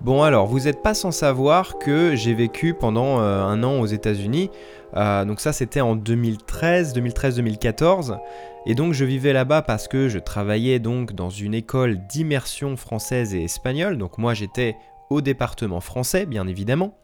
Bon 0.00 0.24
alors, 0.24 0.48
vous 0.48 0.60
n'êtes 0.60 0.82
pas 0.82 0.94
sans 0.94 1.12
savoir 1.12 1.78
que 1.78 2.16
j'ai 2.16 2.34
vécu 2.34 2.74
pendant 2.74 3.20
un 3.20 3.62
an 3.62 3.78
aux 3.78 3.86
États-Unis. 3.86 4.50
Donc 4.94 5.40
ça 5.40 5.52
c'était 5.52 5.80
en 5.80 5.96
2013, 5.96 6.94
2013-2014. 6.94 8.18
Et 8.66 8.74
donc 8.74 8.92
je 8.92 9.04
vivais 9.04 9.32
là-bas 9.32 9.62
parce 9.62 9.88
que 9.88 10.08
je 10.08 10.18
travaillais 10.18 10.78
donc 10.78 11.14
dans 11.14 11.30
une 11.30 11.54
école 11.54 11.98
d'immersion 12.06 12.76
française 12.76 13.34
et 13.34 13.44
espagnole. 13.44 13.98
Donc 13.98 14.18
moi 14.18 14.34
j'étais 14.34 14.76
au 15.10 15.20
département 15.20 15.80
français 15.80 16.26
bien 16.26 16.46
évidemment. 16.46 16.98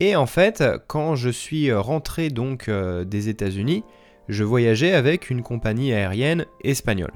Et 0.00 0.16
en 0.16 0.26
fait, 0.26 0.64
quand 0.86 1.14
je 1.14 1.30
suis 1.30 1.72
rentré 1.72 2.28
donc 2.28 2.68
euh, 2.68 3.04
des 3.04 3.28
États-Unis, 3.28 3.84
je 4.28 4.42
voyageais 4.42 4.92
avec 4.92 5.30
une 5.30 5.42
compagnie 5.42 5.92
aérienne 5.92 6.46
espagnole. 6.62 7.12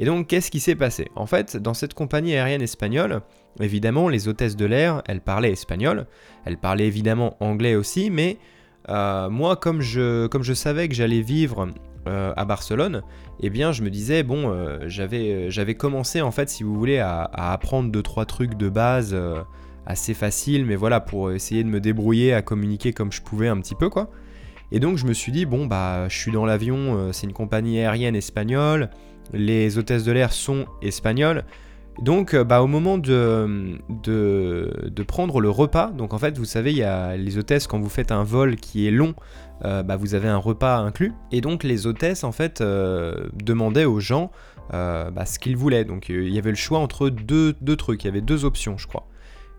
Et 0.00 0.04
donc 0.04 0.28
qu'est-ce 0.28 0.50
qui 0.50 0.60
s'est 0.60 0.74
passé? 0.74 1.08
En 1.14 1.26
fait, 1.26 1.56
dans 1.56 1.74
cette 1.74 1.94
compagnie 1.94 2.34
aérienne 2.34 2.62
espagnole, 2.62 3.20
évidemment 3.60 4.08
les 4.08 4.26
hôtesses 4.26 4.56
de 4.56 4.64
l'air, 4.64 5.02
elles 5.06 5.20
parlaient 5.20 5.52
espagnol, 5.52 6.06
elles 6.44 6.58
parlaient 6.58 6.86
évidemment 6.86 7.36
anglais 7.40 7.74
aussi, 7.74 8.10
mais 8.10 8.38
euh, 8.88 9.28
moi 9.28 9.56
comme 9.56 9.80
je, 9.80 10.26
comme 10.28 10.42
je 10.42 10.54
savais 10.54 10.88
que 10.88 10.94
j'allais 10.94 11.20
vivre 11.20 11.68
euh, 12.06 12.32
à 12.36 12.44
Barcelone, 12.44 13.02
eh 13.40 13.50
bien 13.50 13.72
je 13.72 13.82
me 13.82 13.90
disais 13.90 14.22
bon 14.22 14.50
euh, 14.50 14.78
j'avais 14.88 15.74
commencé 15.74 16.22
en 16.22 16.30
fait 16.30 16.48
si 16.48 16.62
vous 16.62 16.74
voulez 16.74 16.98
à, 16.98 17.22
apprendre 17.32 17.90
deux 17.90 18.02
trois 18.02 18.24
trucs 18.24 18.54
de 18.54 18.68
base 18.68 19.16
assez 19.86 20.14
faciles 20.14 20.64
mais 20.64 20.76
voilà 20.76 21.00
pour 21.00 21.32
essayer 21.32 21.64
de 21.64 21.68
me 21.68 21.80
débrouiller 21.80 22.32
à 22.32 22.42
communiquer 22.42 22.92
comme 22.92 23.12
je 23.12 23.22
pouvais 23.22 23.48
un 23.48 23.60
petit 23.60 23.74
peu 23.74 23.88
quoi. 23.88 24.10
Et 24.70 24.80
donc 24.80 24.98
je 24.98 25.06
me 25.06 25.14
suis 25.14 25.32
dit 25.32 25.46
bon 25.46 25.66
bah 25.66 26.08
je 26.08 26.16
suis 26.16 26.32
dans 26.32 26.46
l'avion, 26.46 27.12
c'est 27.12 27.26
une 27.26 27.32
compagnie 27.32 27.80
aérienne 27.80 28.16
espagnole, 28.16 28.90
les 29.32 29.76
hôtesses 29.78 30.04
de 30.04 30.12
l'air 30.12 30.32
sont 30.32 30.66
espagnoles. 30.82 31.44
Donc, 32.02 32.36
bah, 32.36 32.62
au 32.62 32.66
moment 32.66 32.96
de, 32.96 33.78
prendre 35.06 35.40
le 35.40 35.50
repas, 35.50 35.90
donc 35.90 36.14
en 36.14 36.18
fait, 36.18 36.38
vous 36.38 36.44
savez, 36.44 36.70
il 36.70 36.78
y 36.78 36.84
a 36.84 37.16
les 37.16 37.38
hôtesses, 37.38 37.66
quand 37.66 37.80
vous 37.80 37.88
faites 37.88 38.12
un 38.12 38.22
vol 38.22 38.56
qui 38.56 38.86
est 38.86 38.92
long, 38.92 39.14
euh, 39.64 39.82
bah, 39.82 39.96
vous 39.96 40.14
avez 40.14 40.28
un 40.28 40.36
repas 40.36 40.78
inclus. 40.78 41.12
Et 41.32 41.40
donc 41.40 41.64
les 41.64 41.86
hôtesses 41.86 42.24
en 42.24 42.32
fait 42.32 42.60
euh, 42.60 43.28
demandaient 43.42 43.86
aux 43.86 44.00
gens 44.00 44.30
euh, 44.72 45.10
bah, 45.10 45.26
ce 45.26 45.38
qu'ils 45.38 45.56
voulaient. 45.56 45.84
Donc 45.84 46.08
il 46.08 46.32
y 46.32 46.38
avait 46.38 46.50
le 46.50 46.56
choix 46.56 46.78
entre 46.78 47.08
deux, 47.08 47.54
deux, 47.60 47.76
trucs, 47.76 48.04
il 48.04 48.06
y 48.06 48.10
avait 48.10 48.20
deux 48.20 48.44
options 48.44 48.78
je 48.78 48.86
crois. 48.86 49.06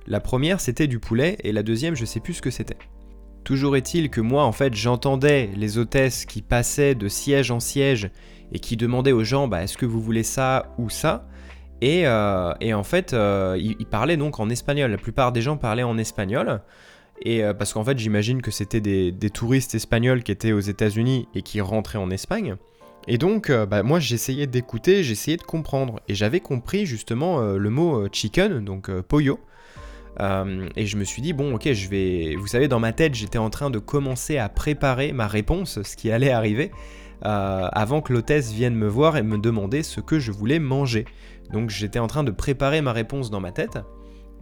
La 0.08 0.20
première 0.20 0.62
c'était 0.62 0.88
du 0.88 1.00
poulet 1.00 1.38
et 1.44 1.52
la 1.52 1.64
deuxième 1.64 1.96
je 1.96 2.06
sais 2.06 2.20
plus 2.20 2.36
ce 2.36 2.42
que 2.42 2.52
c'était. 2.52 2.78
Toujours 3.44 3.76
est-il 3.76 4.10
que 4.10 4.22
moi 4.22 4.44
en 4.44 4.52
fait 4.52 4.74
j'entendais 4.74 5.50
les 5.56 5.78
hôtesses 5.78 6.26
qui 6.26 6.42
passaient 6.42 6.96
de 6.96 7.08
siège 7.08 7.52
en 7.52 7.60
siège 7.60 8.10
et 8.54 8.60
qui 8.60 8.78
demandaient 8.78 9.12
aux 9.12 9.24
gens 9.24 9.50
est-ce 9.52 9.78
que 9.78 9.86
vous 9.86 10.02
voulez 10.02 10.24
ça 10.24 10.74
ou 10.78 10.90
ça? 10.90 11.28
Et, 11.82 12.02
et 12.62 12.74
en 12.74 12.84
fait 12.84 13.14
ils 13.14 13.86
parlaient 13.90 14.18
donc 14.18 14.40
en 14.40 14.50
espagnol. 14.50 14.92
La 14.92 14.98
plupart 14.98 15.32
des 15.32 15.42
gens 15.42 15.58
parlaient 15.58 15.84
en 15.84 15.98
espagnol. 15.98 16.62
Et 17.22 17.44
euh, 17.44 17.54
parce 17.54 17.74
qu'en 17.74 17.84
fait, 17.84 17.98
j'imagine 17.98 18.42
que 18.42 18.52
c'était 18.52 18.82
des, 18.82 19.30
touristes 19.30 19.76
espagnols 19.76 20.24
qui 20.24 20.32
étaient 20.32 20.52
aux 20.52 20.60
États-Unis 20.60 21.28
et 21.36 21.42
qui 21.42 21.62
rentraient 21.62 21.98
en 21.98 22.10
Espagne. 22.10 22.56
Et 23.08 23.18
donc, 23.18 23.50
euh, 23.50 23.66
bah, 23.66 23.84
moi, 23.84 24.00
j'essayais 24.00 24.48
d'écouter, 24.48 25.04
j'essayais 25.04 25.38
de 25.38 25.44
comprendre. 25.44 26.00
Et 26.08 26.16
j'avais 26.16 26.40
compris 26.40 26.86
justement 26.86 27.42
euh, 27.42 27.58
le 27.58 27.70
mot 27.70 28.08
chicken, 28.12 28.64
donc 28.64 28.92
pollo. 29.02 29.40
et 30.20 30.86
je 30.86 30.98
me 30.98 31.04
suis 31.04 31.22
dit, 31.22 31.34
bon, 31.34 31.56
ok, 31.56 31.72
je 31.74 31.90
vais. 31.90 32.36
Vous 32.36 32.48
savez, 32.48 32.68
dans 32.68 32.80
ma 32.80 32.94
tête, 32.94 33.16
j'étais 33.16 33.38
en 33.38 33.50
train 33.50 33.70
de 33.70 33.80
commencer 33.80 34.38
à 34.38 34.50
préparer 34.50 35.12
ma 35.12 35.28
réponse, 35.28 35.82
ce 35.82 35.96
qui 35.96 36.12
allait 36.12 36.32
arriver, 36.32 36.72
avant 37.22 38.02
que 38.02 38.12
l'hôtesse 38.12 38.52
vienne 38.52 38.76
me 38.76 38.88
voir 38.88 39.16
et 39.16 39.24
me 39.24 39.38
demander 39.38 39.82
ce 39.82 40.02
que 40.02 40.20
je 40.20 40.32
voulais 40.32 40.60
manger. 40.60 41.06
Donc, 41.52 41.70
j'étais 41.70 42.00
en 42.00 42.08
train 42.08 42.24
de 42.24 42.32
préparer 42.32 42.82
ma 42.82 42.94
réponse 42.94 43.32
dans 43.32 43.40
ma 43.40 43.52
tête. 43.52 43.80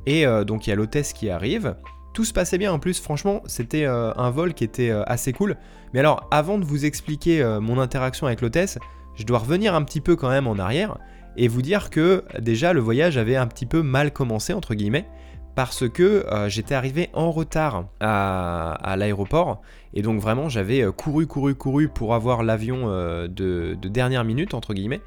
Et 0.06 0.26
donc, 0.46 0.66
il 0.66 0.70
y 0.70 0.74
a 0.74 0.76
l'hôtesse 0.78 1.12
qui 1.12 1.30
arrive. 1.30 1.76
Tout 2.18 2.26
se 2.26 2.34
passait 2.34 2.58
bien 2.58 2.74
en 2.74 2.80
plus, 2.80 3.00
franchement, 3.00 3.44
c'était 3.46 3.86
euh, 3.86 4.12
un 4.16 4.32
vol 4.32 4.56
qui 4.56 4.64
était 4.64 4.90
euh, 4.90 5.04
assez 5.06 5.34
cool. 5.34 5.56
Mais 5.94 6.00
alors, 6.00 6.28
avant 6.32 6.58
de 6.58 6.66
vous 6.66 6.84
expliquer 6.84 7.44
euh, 7.44 7.60
mon 7.60 7.78
interaction 7.78 8.26
avec 8.26 8.42
l'hôtesse, 8.42 8.80
je 9.14 9.24
dois 9.24 9.38
revenir 9.38 9.76
un 9.76 9.84
petit 9.84 10.02
peu 10.02 10.16
quand 10.16 10.30
même 10.30 10.48
en 10.48 10.58
arrière 10.58 10.98
et 11.36 11.48
vous 11.48 11.62
dire 11.62 11.92
que 11.92 12.24
déjà 12.40 12.74
le 12.74 12.80
voyage 12.80 13.20
avait 13.20 13.36
un 13.36 13.46
petit 13.46 13.68
peu 13.68 13.84
mal 13.84 14.12
commencé, 14.12 14.52
entre 14.52 14.74
guillemets, 14.74 15.06
parce 15.54 15.88
que 15.88 16.26
j'étais 16.48 16.74
arrivé 16.74 17.12
en 17.14 17.30
retard 17.30 17.86
à, 18.00 18.96
l'aéroport 18.98 19.62
et 19.94 20.02
donc 20.02 20.20
vraiment 20.20 20.50
j'avais 20.50 20.84
couru, 20.92 21.28
couru, 21.28 21.54
couru 21.54 21.88
pour 21.88 22.16
avoir 22.16 22.42
l'avion 22.42 22.88
de, 23.28 23.78
dernière 23.84 24.24
minute, 24.24 24.56
entre 24.56 24.74
guillemets. 24.74 25.02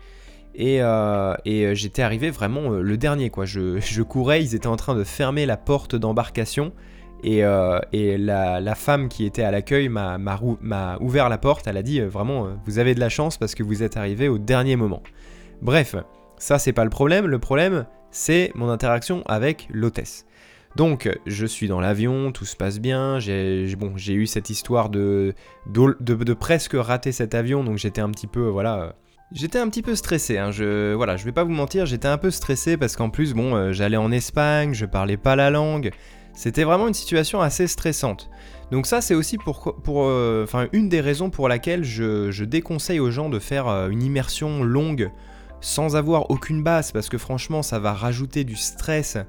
Et, 0.60 1.74
j'étais 1.74 2.02
arrivé 2.02 2.30
vraiment 2.30 2.70
le 2.70 2.96
dernier 2.96 3.30
quoi. 3.30 3.44
je, 3.46 4.02
courais, 4.02 4.42
ils 4.42 4.54
étaient 4.54 4.66
en 4.66 4.76
train 4.76 4.94
de 4.94 5.04
fermer 5.04 5.46
la 5.46 5.56
porte 5.56 5.96
d'embarcation 5.96 6.72
et, 7.22 7.44
euh, 7.44 7.78
la, 7.92 8.74
femme 8.74 9.08
qui 9.08 9.24
était 9.24 9.42
à 9.42 9.50
l'accueil 9.50 9.88
m'a 9.88 10.98
ouvert 11.00 11.28
la 11.28 11.38
porte, 11.38 11.66
elle 11.66 11.76
a 11.76 11.82
dit 11.82 12.00
euh, 12.00 12.08
vraiment 12.08 12.46
euh, 12.46 12.50
vous 12.64 12.78
avez 12.78 12.94
de 12.94 13.00
la 13.00 13.08
chance 13.08 13.36
parce 13.36 13.54
que 13.54 13.62
vous 13.62 13.82
êtes 13.82 13.96
arrivé 13.96 14.28
au 14.28 14.38
dernier 14.38 14.76
moment. 14.76 15.02
Bref, 15.62 15.96
ça 16.38 16.58
c'est 16.58 16.72
pas 16.72 16.84
le 16.84 16.90
problème, 16.90 17.26
le 17.26 17.38
problème 17.38 17.86
c'est 18.10 18.52
mon 18.54 18.68
interaction 18.70 19.22
avec 19.26 19.68
l'hôtesse. 19.70 20.26
Donc 20.76 21.08
je 21.26 21.46
suis 21.46 21.68
dans 21.68 21.80
l'avion, 21.80 22.32
tout 22.32 22.44
se 22.44 22.56
passe 22.56 22.78
bien, 22.78 23.18
j'ai 23.18 23.66
eu 24.08 24.26
cette 24.26 24.50
histoire 24.50 24.88
de 24.88 25.34
de, 25.66 26.34
presque 26.34 26.74
rater 26.74 27.12
cet 27.12 27.34
avion, 27.34 27.64
donc 27.64 27.76
j'étais 27.76 28.00
un 28.00 28.10
petit 28.10 28.28
peu 28.28 28.46
voilà 28.46 28.94
J'étais 29.32 29.58
un 29.58 29.68
petit 29.68 29.82
peu 29.82 29.94
stressé, 29.94 30.38
hein. 30.38 30.50
je, 30.50 30.92
voilà, 30.94 31.16
je 31.16 31.24
vais 31.24 31.32
pas 31.32 31.44
vous 31.44 31.52
mentir, 31.52 31.86
j'étais 31.86 32.08
un 32.08 32.18
peu 32.18 32.32
stressé 32.32 32.76
parce 32.76 32.96
qu'en 32.96 33.10
plus, 33.10 33.32
bon, 33.32 33.72
j'allais 33.72 33.96
en 33.96 34.10
Espagne, 34.10 34.74
je 34.74 34.86
parlais 34.86 35.16
pas 35.16 35.36
la 35.36 35.50
langue, 35.50 35.92
C'était 36.34 36.64
vraiment 36.64 36.88
une 36.88 36.94
situation 36.94 37.40
assez 37.40 37.68
stressante. 37.68 38.28
Donc 38.70 38.86
ça, 38.86 39.00
c'est 39.00 39.14
aussi 39.14 39.36
pour, 39.36 39.74
pour 39.82 40.04
euh, 40.04 40.46
une 40.72 40.88
des 40.88 41.00
raisons 41.00 41.28
pour 41.30 41.48
laquelle 41.48 41.82
je, 41.82 42.44
déconseille 42.44 43.00
aux 43.00 43.10
gens 43.10 43.28
de 43.28 43.38
faire 43.38 43.68
euh, 43.68 43.88
une 43.88 44.02
immersion 44.02 44.62
longue 44.62 45.10
sans 45.60 45.96
avoir 45.96 46.30
aucune 46.30 46.62
base, 46.62 46.92
parce 46.92 47.08
que 47.08 47.18
franchement, 47.18 47.62
ça 47.62 47.78
va 47.78 47.92
rajouter 47.92 48.44
du 48.44 48.56
stress 48.56 49.16
euh, 49.16 49.24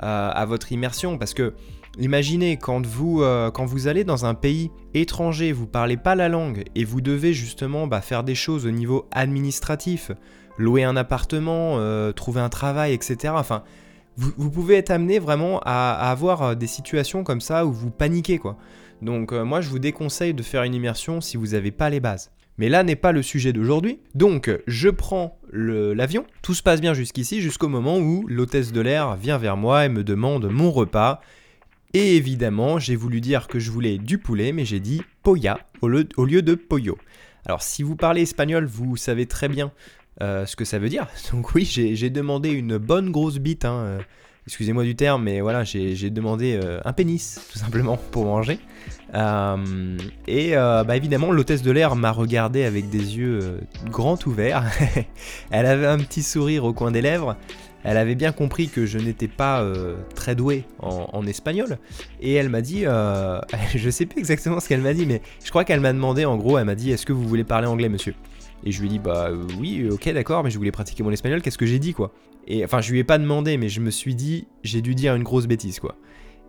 à 0.00 0.44
votre 0.46 0.72
immersion, 0.72 1.18
parce 1.18 1.34
que 1.34 1.54
Imaginez 1.98 2.56
quand 2.56 2.86
vous, 2.86 3.22
quand 3.54 3.64
vous 3.64 3.88
allez 3.88 4.04
dans 4.04 4.26
un 4.26 4.34
pays 4.34 4.70
étranger, 4.92 5.52
vous 5.52 5.66
parlez 5.66 5.96
pas 5.96 6.14
la 6.14 6.28
langue 6.28 6.64
et 6.74 6.84
vous 6.84 7.00
devez 7.00 7.32
justement 7.32 7.86
bah, 7.86 8.02
faire 8.02 8.22
des 8.22 8.34
choses 8.34 8.66
au 8.66 8.70
niveau 8.70 9.06
administratif, 9.12 10.10
louer 10.58 10.84
un 10.84 10.96
appartement, 10.96 11.80
trouver 12.12 12.40
un 12.40 12.50
travail, 12.50 12.92
etc. 12.92 13.32
Enfin, 13.36 13.62
vous, 14.16 14.50
pouvez 14.50 14.76
être 14.76 14.90
amené 14.90 15.18
vraiment 15.18 15.60
à, 15.64 15.92
avoir 16.10 16.42
euh, 16.42 16.54
des 16.54 16.66
situations 16.66 17.22
comme 17.22 17.40
ça 17.40 17.66
où 17.66 17.72
vous 17.72 17.90
paniquez 17.90 18.38
quoi. 18.38 18.56
Donc 19.02 19.32
euh, 19.32 19.44
moi 19.44 19.60
je 19.60 19.68
vous 19.68 19.78
déconseille 19.78 20.32
de 20.32 20.42
faire 20.42 20.62
une 20.62 20.74
immersion 20.74 21.20
si 21.20 21.36
vous 21.36 21.48
n'avez 21.48 21.70
pas 21.70 21.90
les 21.90 22.00
bases. 22.00 22.30
Mais 22.58 22.70
là 22.70 22.82
n'est 22.82 22.96
pas 22.96 23.12
le 23.12 23.22
sujet 23.22 23.52
d'aujourd'hui. 23.52 24.00
Donc 24.14 24.50
je 24.66 24.88
prends 24.88 25.38
l'avion, 25.52 26.24
tout 26.40 26.54
se 26.54 26.62
passe 26.62 26.80
bien 26.80 26.94
jusqu'ici, 26.94 27.42
jusqu'au 27.42 27.68
moment 27.68 27.98
où 27.98 28.26
l'hôtesse 28.26 28.72
de 28.72 28.80
l'air 28.80 29.16
vient 29.16 29.36
vers 29.36 29.58
moi 29.58 29.84
et 29.84 29.90
me 29.90 30.02
demande 30.02 30.48
mon 30.50 30.70
repas. 30.70 31.20
Et 31.94 32.16
évidemment, 32.16 32.78
j'ai 32.78 32.96
voulu 32.96 33.20
dire 33.20 33.48
que 33.48 33.58
je 33.58 33.70
voulais 33.70 33.98
du 33.98 34.18
poulet, 34.18 34.52
mais 34.52 34.64
j'ai 34.64 34.80
dit 34.80 35.02
poya 35.22 35.58
au 35.80 35.88
lieu 35.88 36.42
de 36.42 36.54
pollo. 36.54 36.98
Alors 37.46 37.62
si 37.62 37.82
vous 37.82 37.96
parlez 37.96 38.22
espagnol, 38.22 38.66
vous 38.66 38.96
savez 38.96 39.26
très 39.26 39.48
bien 39.48 39.72
euh, 40.22 40.46
ce 40.46 40.56
que 40.56 40.64
ça 40.64 40.78
veut 40.78 40.88
dire. 40.88 41.06
Donc 41.32 41.54
oui, 41.54 41.64
j'ai 41.64 42.10
demandé 42.10 42.50
une 42.50 42.78
bonne 42.78 43.10
grosse 43.10 43.38
bite, 43.38 43.64
hein, 43.64 43.76
euh, 43.76 43.98
excusez-moi 44.46 44.82
du 44.82 44.96
terme, 44.96 45.22
mais 45.22 45.40
voilà, 45.40 45.62
j'ai 45.62 46.10
demandé 46.10 46.58
euh, 46.62 46.80
un 46.84 46.92
pénis, 46.92 47.40
tout 47.52 47.58
simplement, 47.58 47.96
pour 47.96 48.24
manger. 48.24 48.58
et 50.26 50.52
bah, 50.54 50.96
évidemment, 50.96 51.30
l'hôtesse 51.30 51.62
de 51.62 51.70
l'air 51.70 51.96
m'a 51.96 52.10
regardé 52.10 52.64
avec 52.64 52.88
des 52.88 53.16
yeux 53.18 53.60
grands 53.90 54.18
ouverts. 54.26 54.64
Elle 55.50 55.66
avait 55.66 55.86
un 55.86 55.98
petit 55.98 56.22
sourire 56.22 56.64
au 56.64 56.72
coin 56.72 56.90
des 56.90 57.02
lèvres. 57.02 57.36
Elle 57.88 57.96
avait 57.96 58.16
bien 58.16 58.32
compris 58.32 58.68
que 58.68 58.84
je 58.84 58.98
n'étais 58.98 59.28
pas 59.28 59.64
très 60.16 60.34
doué 60.34 60.64
en, 60.80 61.24
espagnol. 61.26 61.78
Et 62.20 62.34
elle 62.34 62.48
m'a 62.48 62.60
dit, 62.60 62.84
je 63.74 63.90
sais 63.90 64.06
plus 64.06 64.18
exactement 64.18 64.58
ce 64.58 64.68
qu'elle 64.68 64.80
m'a 64.80 64.92
dit, 64.92 65.06
mais 65.06 65.22
je 65.44 65.50
crois 65.50 65.64
qu'elle 65.64 65.80
m'a 65.80 65.92
demandé, 65.92 66.24
en 66.24 66.36
gros, 66.36 66.58
elle 66.58 66.64
m'a 66.64 66.74
dit, 66.74 66.90
est-ce 66.90 67.06
que 67.06 67.12
vous 67.12 67.26
voulez 67.26 67.44
parler 67.44 67.68
anglais, 67.68 67.88
monsieur? 67.88 68.14
Et 68.64 68.72
je 68.72 68.80
lui 68.80 68.88
ai 68.88 68.90
dit, 68.90 68.98
bah 68.98 69.28
euh, 69.30 69.46
oui, 69.58 69.82
euh, 69.82 69.94
ok, 69.94 70.12
d'accord, 70.12 70.42
mais 70.42 70.50
je 70.50 70.58
voulais 70.58 70.72
pratiquer 70.72 71.02
mon 71.02 71.12
espagnol, 71.12 71.42
qu'est-ce 71.42 71.58
que 71.58 71.66
j'ai 71.66 71.78
dit, 71.78 71.94
quoi? 71.94 72.12
Et 72.48 72.64
enfin, 72.64 72.80
je 72.80 72.90
lui 72.92 72.98
ai 72.98 73.04
pas 73.04 73.18
demandé, 73.18 73.58
mais 73.58 73.68
je 73.68 73.80
me 73.80 73.90
suis 73.90 74.14
dit, 74.14 74.48
j'ai 74.62 74.80
dû 74.80 74.94
dire 74.94 75.14
une 75.14 75.22
grosse 75.22 75.46
bêtise, 75.46 75.80
quoi. 75.80 75.96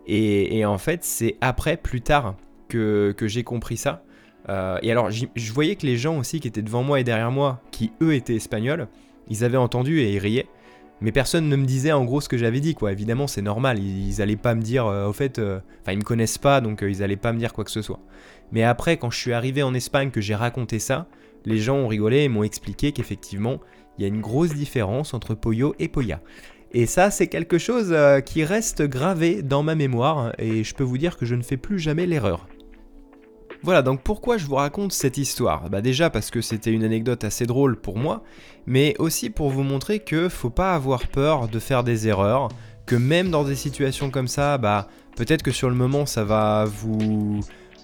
Et, 0.09 0.65
en 0.65 0.77
fait, 0.77 1.03
c'est 1.03 1.35
après, 1.41 1.75
plus 1.75 2.01
tard, 2.01 2.35
que, 2.69 3.13
j'ai 3.21 3.43
compris 3.43 3.75
ça. 3.75 4.03
Euh, 4.47 4.79
et 4.81 4.89
alors, 4.89 5.11
je 5.11 5.53
voyais 5.53 5.75
que 5.75 5.85
les 5.85 5.97
gens 5.97 6.17
aussi 6.17 6.39
qui 6.39 6.47
étaient 6.47 6.61
devant 6.61 6.81
moi 6.81 7.01
et 7.01 7.03
derrière 7.03 7.29
moi, 7.29 7.61
qui 7.71 7.91
eux 8.01 8.13
étaient 8.13 8.35
espagnols, 8.35 8.87
ils 9.29 9.43
avaient 9.43 9.57
entendu 9.57 9.99
et 9.99 10.13
ils 10.13 10.19
riaient. 10.19 10.47
Mais 11.01 11.11
personne 11.11 11.47
ne 11.47 11.55
me 11.55 11.65
disait 11.65 11.91
en 11.91 12.05
gros 12.05 12.21
ce 12.21 12.29
que 12.29 12.37
j'avais 12.37 12.59
dit, 12.59 12.73
quoi. 12.73 12.91
Évidemment, 12.91 13.27
c'est 13.27 13.41
normal. 13.41 13.79
Ils, 13.79 14.07
ils, 14.07 14.21
allaient 14.21 14.35
pas 14.35 14.55
me 14.55 14.61
dire, 14.61 14.85
au 14.85 15.13
fait, 15.13 15.39
enfin, 15.39 15.91
ils 15.91 15.97
me 15.97 16.03
connaissent 16.03 16.39
pas, 16.39 16.59
donc 16.61 16.83
ils 16.87 17.03
allaient 17.03 17.15
pas 17.15 17.33
me 17.33 17.39
dire 17.39 17.53
quoi 17.53 17.63
que 17.63 17.71
ce 17.71 17.81
soit. 17.81 17.99
Mais 18.51 18.63
après, 18.63 18.97
quand 18.97 19.11
je 19.11 19.17
suis 19.17 19.33
arrivé 19.33 19.61
en 19.63 19.73
Espagne, 19.73 20.09
que 20.09 20.21
j'ai 20.21 20.35
raconté 20.35 20.79
ça, 20.79 21.07
les 21.45 21.59
gens 21.59 21.77
ont 21.77 21.87
rigolé 21.87 22.23
et 22.23 22.29
m'ont 22.29 22.43
expliqué 22.43 22.91
qu'effectivement, 22.91 23.59
il 23.97 24.03
y 24.03 24.05
a 24.05 24.07
une 24.07 24.21
grosse 24.21 24.53
différence 24.53 25.13
entre 25.13 25.33
Poyo 25.33 25.75
et 25.79 25.87
Poya. 25.87 26.21
Et 26.73 26.85
ça, 26.85 27.11
c'est 27.11 27.27
quelque 27.27 27.57
chose 27.57 27.89
euh, 27.91 28.19
qui 28.19 28.43
reste 28.43 28.83
gravé 28.83 29.41
dans 29.41 29.63
ma 29.63 29.75
mémoire, 29.75 30.33
et 30.37 30.63
je 30.63 30.75
peux 30.75 30.83
vous 30.83 30.97
dire 30.97 31.17
que 31.17 31.25
je 31.25 31.35
ne 31.35 31.41
fais 31.41 31.57
plus 31.57 31.79
jamais 31.79 32.05
l'erreur. 32.05 32.47
Voilà, 33.67 33.81
donc 33.81 34.01
pourquoi 34.01 34.37
je 34.37 34.45
vous 34.45 34.55
raconte 34.55 34.93
cette 34.93 35.17
histoire? 35.17 35.69
Bah 35.69 35.81
déjà 35.81 36.09
parce 36.09 36.31
que 36.31 36.39
c'était 36.39 36.71
une 36.71 36.85
anecdote 36.85 37.25
assez 37.25 37.45
drôle 37.45 37.75
pour 37.75 37.97
moi, 37.97 38.23
mais 38.65 38.95
aussi 38.97 39.29
pour 39.29 39.49
vous 39.49 39.63
montrer 39.63 39.99
que 39.99 40.29
faut 40.29 40.49
pas 40.49 40.73
avoir 40.73 41.05
peur 41.07 41.49
de 41.49 41.59
faire 41.59 41.83
des 41.83 42.07
erreurs, 42.07 42.47
que 42.85 42.95
même 42.95 43.29
dans 43.29 43.43
des 43.43 43.55
situations 43.55 44.09
comme 44.09 44.29
ça, 44.29 44.57
bah 44.57 44.87
peut-être 45.17 45.43
que 45.43 45.51
sur 45.51 45.67
le 45.67 45.75
moment 45.75 46.05
ça 46.05 46.23
va 46.23 46.63
vous 46.63 47.41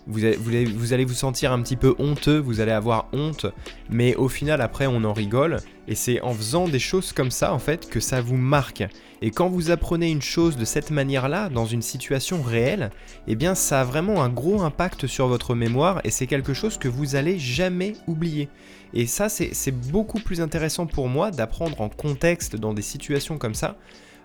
vous 0.08 0.26
allez, 0.26 1.06
vous 1.06 1.14
sentir 1.14 1.52
un 1.52 1.62
petit 1.62 1.76
peu 1.76 1.96
honteux, 1.98 2.38
vous 2.38 2.60
allez 2.60 2.72
avoir 2.72 3.08
honte, 3.14 3.46
mais 3.90 4.16
au 4.16 4.28
final 4.28 4.62
après 4.62 4.88
on 4.88 5.04
en 5.04 5.14
rigole, 5.14 5.58
et 5.88 5.96
c'est 5.96 6.22
en 6.22 6.34
faisant 6.34 6.68
des 6.68 6.80
choses 6.80 7.14
comme 7.14 7.32
ça 7.32 7.54
en 7.54 7.60
fait 7.60 7.90
que 7.90 8.00
ça 8.00 8.22
vous 8.22 8.36
marque. 8.36 8.84
Et 9.22 9.32
quand 9.32 9.48
vous 9.48 9.72
apprenez 9.72 10.12
une 10.12 10.22
chose 10.22 10.58
de 10.58 10.66
cette 10.66 10.92
manière-là, 10.92 11.48
dans 11.48 11.66
une 11.66 11.82
situation 11.82 12.42
réelle, 12.42 12.92
eh 13.28 13.36
bien 13.36 13.56
ça 13.56 13.82
a 13.82 13.84
vraiment 13.86 14.22
un 14.22 14.30
gros 14.30 14.62
impact 14.62 15.08
sur 15.08 15.28
votre 15.28 15.56
mémoire, 15.56 16.02
et 16.04 16.10
c'est 16.10 16.28
quelque 16.28 16.54
chose 16.54 16.78
que 16.78 16.90
vous 16.90 17.16
allez 17.16 17.40
jamais 17.40 17.94
oublier. 18.08 18.50
Et 18.94 19.08
ça 19.08 19.30
c'est 19.30 19.72
beaucoup 19.72 20.20
plus 20.20 20.42
intéressant 20.42 20.86
pour 20.86 21.08
moi 21.08 21.32
d'apprendre 21.32 21.80
en 21.82 21.90
contexte 21.90 22.56
dans 22.58 22.74
des 22.74 22.82
situations 22.82 23.38
comme 23.38 23.56
ça, 23.56 23.78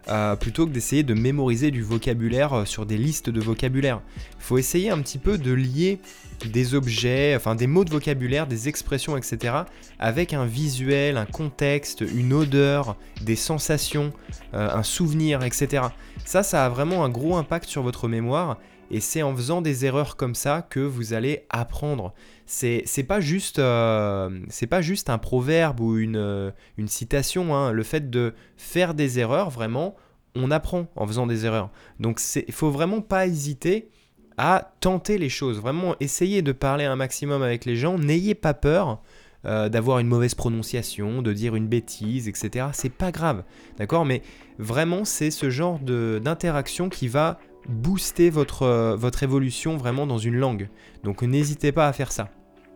euh, 0.09 0.37
plutôt 0.37 0.67
que 0.67 0.73
d'essayer 0.73 1.03
de 1.03 1.15
mémoriser 1.15 1.71
du 1.71 1.83
vocabulaire 1.83 2.53
euh, 2.55 2.65
sur 2.65 2.87
des 2.87 2.97
listes 2.97 3.31
de 3.31 3.41
vocabulaire. 3.41 4.01
Il 4.39 4.43
faut 4.43 4.59
essayer 4.59 4.91
un 4.91 4.99
petit 5.01 5.19
peu 5.19 5.39
de 5.39 5.53
lier 5.53 5.99
des 6.47 6.75
objets, 6.75 7.35
enfin 7.37 7.55
des 7.55 7.67
mots 7.67 7.85
de 7.85 7.91
vocabulaire, 7.91 8.47
des 8.47 8.69
expressions, 8.69 9.17
etc., 9.17 9.55
avec 9.99 10.33
un 10.33 10.47
visuel, 10.47 11.17
un 11.17 11.27
contexte, 11.27 12.01
une 12.01 12.33
odeur, 12.33 12.97
des 13.23 13.37
sensations, 13.37 14.13
euh, 14.55 14.69
un 14.73 14.83
souvenir, 14.83 15.43
etc. 15.43 15.85
Ça, 16.25 16.43
ça 16.43 16.65
a 16.65 16.69
vraiment 16.69 17.05
un 17.05 17.09
gros 17.09 17.37
impact 17.37 17.69
sur 17.69 17.83
votre 17.83 18.09
mémoire 18.09 18.59
et 18.91 19.01
c'est 19.01 19.23
en 19.23 19.35
faisant 19.35 19.61
des 19.61 19.85
erreurs 19.85 20.17
comme 20.17 20.35
ça 20.35 20.67
que 20.69 20.81
vous 20.81 21.13
allez 21.13 21.45
apprendre. 21.51 22.15
C'est, 22.47 22.85
pas 23.07 23.21
euh, 23.59 24.41
c'est 24.49 24.67
pas 24.67 24.81
juste 24.81 25.11
un 25.11 25.19
proverbe 25.19 25.81
ou 25.81 25.99
une, 25.99 26.17
euh, 26.17 26.51
une 26.79 26.89
citation. 26.89 27.55
Hein. 27.55 27.73
Le 27.73 27.83
fait 27.83 28.11
de 28.11 28.35
faire 28.57 28.95
des 28.95 29.19
erreurs, 29.19 29.51
vraiment, 29.51 29.95
on 30.35 30.51
apprend 30.51 30.87
en 30.97 31.07
faisant 31.07 31.27
des 31.27 31.45
erreurs. 31.45 31.71
Donc 32.01 32.21
il 32.35 32.55
faut 32.55 32.71
vraiment 32.71 33.03
pas 33.03 33.27
hésiter 33.27 33.91
à 34.39 34.73
tenter 34.81 35.19
les 35.19 35.29
choses. 35.29 35.61
Vraiment, 35.61 35.95
essayez 36.01 36.43
de 36.43 36.53
parler 36.53 36.85
un 36.85 36.97
maximum 36.97 37.43
avec 37.43 37.65
les 37.65 37.77
gens. 37.77 37.99
N'ayez 37.99 38.35
pas 38.35 38.55
peur. 38.55 39.03
Euh, 39.45 39.69
d'avoir 39.69 40.01
une 40.01 40.09
mauvaise 40.09 40.35
prononciation, 40.35 41.23
de 41.23 41.33
dire 41.33 41.55
une 41.55 41.69
bêtise, 41.69 42.27
etc. 42.27 42.67
C'est 42.73 42.93
pas 42.93 43.13
grave, 43.13 43.45
d'accord? 43.79 44.05
Mais 44.05 44.21
vraiment, 44.59 45.05
c'est 45.05 45.31
ce 45.31 45.49
genre 45.49 45.79
d'interaction 45.79 46.89
qui 46.89 47.07
va 47.07 47.39
booster 47.69 48.31
votre, 48.31 48.63
euh, 48.63 48.97
votre 48.97 49.23
évolution 49.23 49.77
vraiment 49.77 50.07
dans 50.07 50.19
une 50.19 50.37
langue. 50.37 50.69
Donc 51.05 51.23
n'hésitez 51.23 51.73
pas 51.73 51.87
à 51.87 51.93
faire 51.93 52.13
ça. 52.13 52.31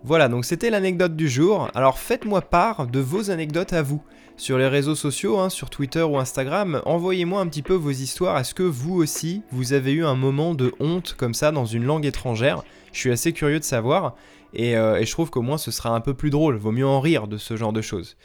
Voilà, 0.04 0.28
donc 0.28 0.44
c'était 0.44 0.70
l'anecdote 0.70 1.16
du 1.16 1.28
jour. 1.28 1.68
Alors 1.74 1.98
faites-moi 1.98 2.42
part 2.42 2.86
de 2.86 3.00
vos 3.00 3.30
anecdotes 3.30 3.72
à 3.72 3.82
vous. 3.82 4.02
Sur 4.36 4.58
les 4.58 4.66
réseaux 4.66 4.94
sociaux, 4.94 5.38
hein, 5.38 5.50
sur 5.50 5.70
Twitter 5.70 6.02
ou 6.02 6.18
Instagram, 6.18 6.82
envoyez-moi 6.86 7.40
un 7.40 7.46
petit 7.46 7.62
peu 7.62 7.74
vos 7.74 7.90
histoires. 7.90 8.38
Est-ce 8.38 8.54
que 8.54 8.62
vous 8.62 8.94
aussi, 8.94 9.42
vous 9.52 9.72
avez 9.72 9.92
eu 9.92 10.04
un 10.04 10.16
moment 10.16 10.54
de 10.54 10.72
honte 10.80 11.14
comme 11.16 11.34
ça 11.34 11.52
dans 11.52 11.66
une 11.66 11.84
langue 11.84 12.06
étrangère? 12.06 12.64
Je 12.92 12.98
suis 12.98 13.12
assez 13.12 13.32
curieux 13.32 13.60
de 13.60 13.64
savoir. 13.64 14.16
Et, 14.54 14.76
euh, 14.76 14.98
et 14.98 15.06
je 15.06 15.12
trouve 15.12 15.30
qu'au 15.30 15.42
moins 15.42 15.58
ce 15.58 15.70
sera 15.70 15.90
un 15.90 16.00
peu 16.00 16.14
plus 16.14 16.30
drôle. 16.30 16.56
Vaut 16.56 16.72
mieux 16.72 16.86
en 16.86 17.00
rire 17.00 17.28
de 17.28 17.36
ce 17.36 17.56
genre 17.56 17.72
de 17.72 17.82
choses. 17.82 18.16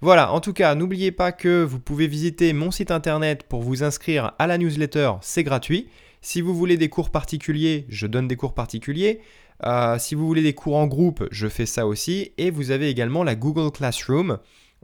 Voilà, 0.00 0.32
en 0.32 0.40
tout 0.40 0.52
cas, 0.52 0.74
n'oubliez 0.74 1.12
pas 1.12 1.32
que 1.32 1.62
vous 1.62 1.80
pouvez 1.80 2.06
visiter 2.06 2.52
mon 2.52 2.70
site 2.70 2.90
internet 2.90 3.44
pour 3.48 3.62
vous 3.62 3.82
inscrire 3.82 4.32
à 4.38 4.46
la 4.46 4.58
newsletter, 4.58 5.12
c'est 5.22 5.44
gratuit. 5.44 5.88
Si 6.24 6.40
vous 6.40 6.54
voulez 6.54 6.78
des 6.78 6.88
cours 6.88 7.10
particuliers, 7.10 7.84
je 7.90 8.06
donne 8.06 8.28
des 8.28 8.36
cours 8.36 8.54
particuliers. 8.54 9.20
Euh, 9.66 9.98
si 9.98 10.14
vous 10.14 10.26
voulez 10.26 10.42
des 10.42 10.54
cours 10.54 10.76
en 10.76 10.86
groupe, 10.86 11.28
je 11.30 11.48
fais 11.48 11.66
ça 11.66 11.86
aussi. 11.86 12.32
Et 12.38 12.50
vous 12.50 12.70
avez 12.70 12.88
également 12.88 13.24
la 13.24 13.34
Google 13.34 13.70
Classroom. 13.70 14.38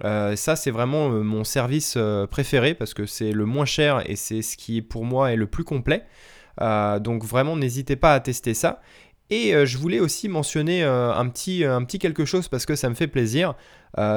Euh, 0.04 0.36
ça, 0.36 0.54
c'est 0.54 0.70
vraiment 0.70 1.10
euh, 1.10 1.22
mon 1.22 1.42
service 1.42 1.96
préféré 2.30 2.74
parce 2.74 2.92
que 2.92 3.06
c'est 3.06 3.32
le 3.32 3.46
moins 3.46 3.64
cher 3.64 4.02
et 4.04 4.16
c'est 4.16 4.42
ce 4.42 4.58
qui, 4.58 4.82
pour 4.82 5.06
moi, 5.06 5.32
est 5.32 5.36
le 5.36 5.46
plus 5.46 5.64
complet. 5.64 6.04
donc 6.60 7.24
vraiment, 7.24 7.56
n'hésitez 7.56 7.96
pas 7.96 8.12
à 8.12 8.20
tester 8.20 8.52
ça. 8.52 8.82
Et 9.30 9.52
je 9.64 9.78
voulais 9.78 10.00
aussi 10.00 10.28
mentionner 10.28 10.82
un, 10.82 11.28
petit, 11.28 11.64
un 11.64 11.84
petit 11.84 12.00
quelque 12.00 12.24
chose 12.24 12.48
parce 12.48 12.66
que 12.66 12.74
ça 12.74 12.88
me 12.88 12.96
fait 12.96 13.06
plaisir. 13.06 13.54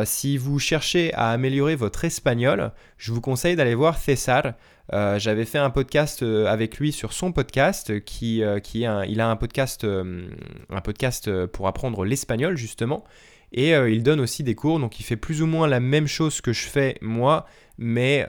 si 0.06 0.38
vous 0.38 0.58
cherchez 0.58 1.13
à 1.13 1.30
améliorer 1.30 1.76
votre 1.76 2.04
espagnol, 2.04 2.71
je 2.97 3.12
vous 3.12 3.21
conseille 3.21 3.56
d'aller 3.56 3.76
voir 3.76 3.99
César. 3.99 4.54
Euh, 4.91 5.17
j'avais 5.17 5.45
fait 5.45 5.60
un 5.60 5.69
podcast 5.69 6.23
euh, 6.23 6.45
avec 6.47 6.78
lui 6.78 6.91
sur 6.91 7.13
son 7.13 7.32
podcast, 7.32 8.04
qui, 8.04 8.43
euh, 8.43 8.60
il 8.73 9.21
a 9.21 9.30
un 9.30 9.36
podcast, 9.36 9.86
un 9.86 10.82
podcast 10.82 11.45
pour 11.47 11.67
apprendre 11.67 12.04
l'espagnol 12.06 12.58
justement, 12.58 13.04
et 13.52 13.71
il 13.71 14.02
donne 14.02 14.19
aussi 14.19 14.43
des 14.43 14.56
cours, 14.56 14.80
donc 14.80 14.99
il 14.99 15.04
fait 15.04 15.15
plus 15.15 15.43
ou 15.43 15.45
moins 15.45 15.67
la 15.67 15.80
même 15.80 16.08
chose 16.08 16.41
que 16.41 16.54
je 16.54 16.65
fais 16.65 16.97
moi, 17.02 17.45
mais 17.78 18.28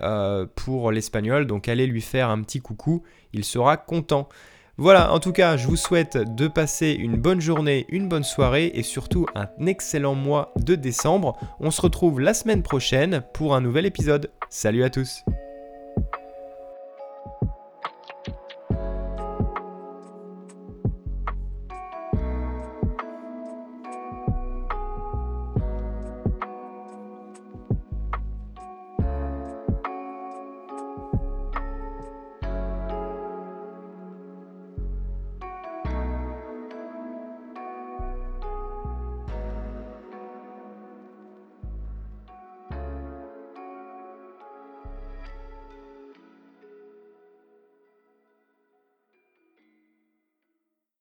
pour 0.55 0.93
l'espagnol, 0.93 1.47
donc 1.47 1.67
allez 1.67 1.87
lui 1.87 2.03
faire 2.03 2.29
un 2.29 2.43
petit 2.43 2.61
coucou, 2.61 3.03
il 3.33 3.45
sera 3.45 3.77
content. 3.79 4.29
Voilà, 4.77 5.13
en 5.13 5.21
tout 5.21 5.33
cas, 5.33 5.57
je 5.57 5.69
vous 5.69 5.77
souhaite 5.77 6.17
de 6.17 6.49
passer 6.49 6.91
une 6.91 7.17
bonne 7.17 7.41
journée, 7.41 7.87
une 7.91 8.09
bonne 8.09 8.25
soirée 8.25 8.73
et 8.75 8.83
surtout 8.83 9.27
un 9.37 9.47
excellent 9.67 10.17
mois 10.17 10.53
de 10.57 10.75
décembre. 10.75 11.39
On 11.61 11.71
se 11.71 11.81
retrouve 11.81 12.21
la 12.21 12.35
semaine 12.35 12.63
prochaine 12.63 13.23
pour 13.35 13.55
un 13.55 13.61
nouvel 13.61 13.87
épisode. 13.87 14.33
Salut 14.51 14.83
à 14.83 14.91
tous 14.91 15.25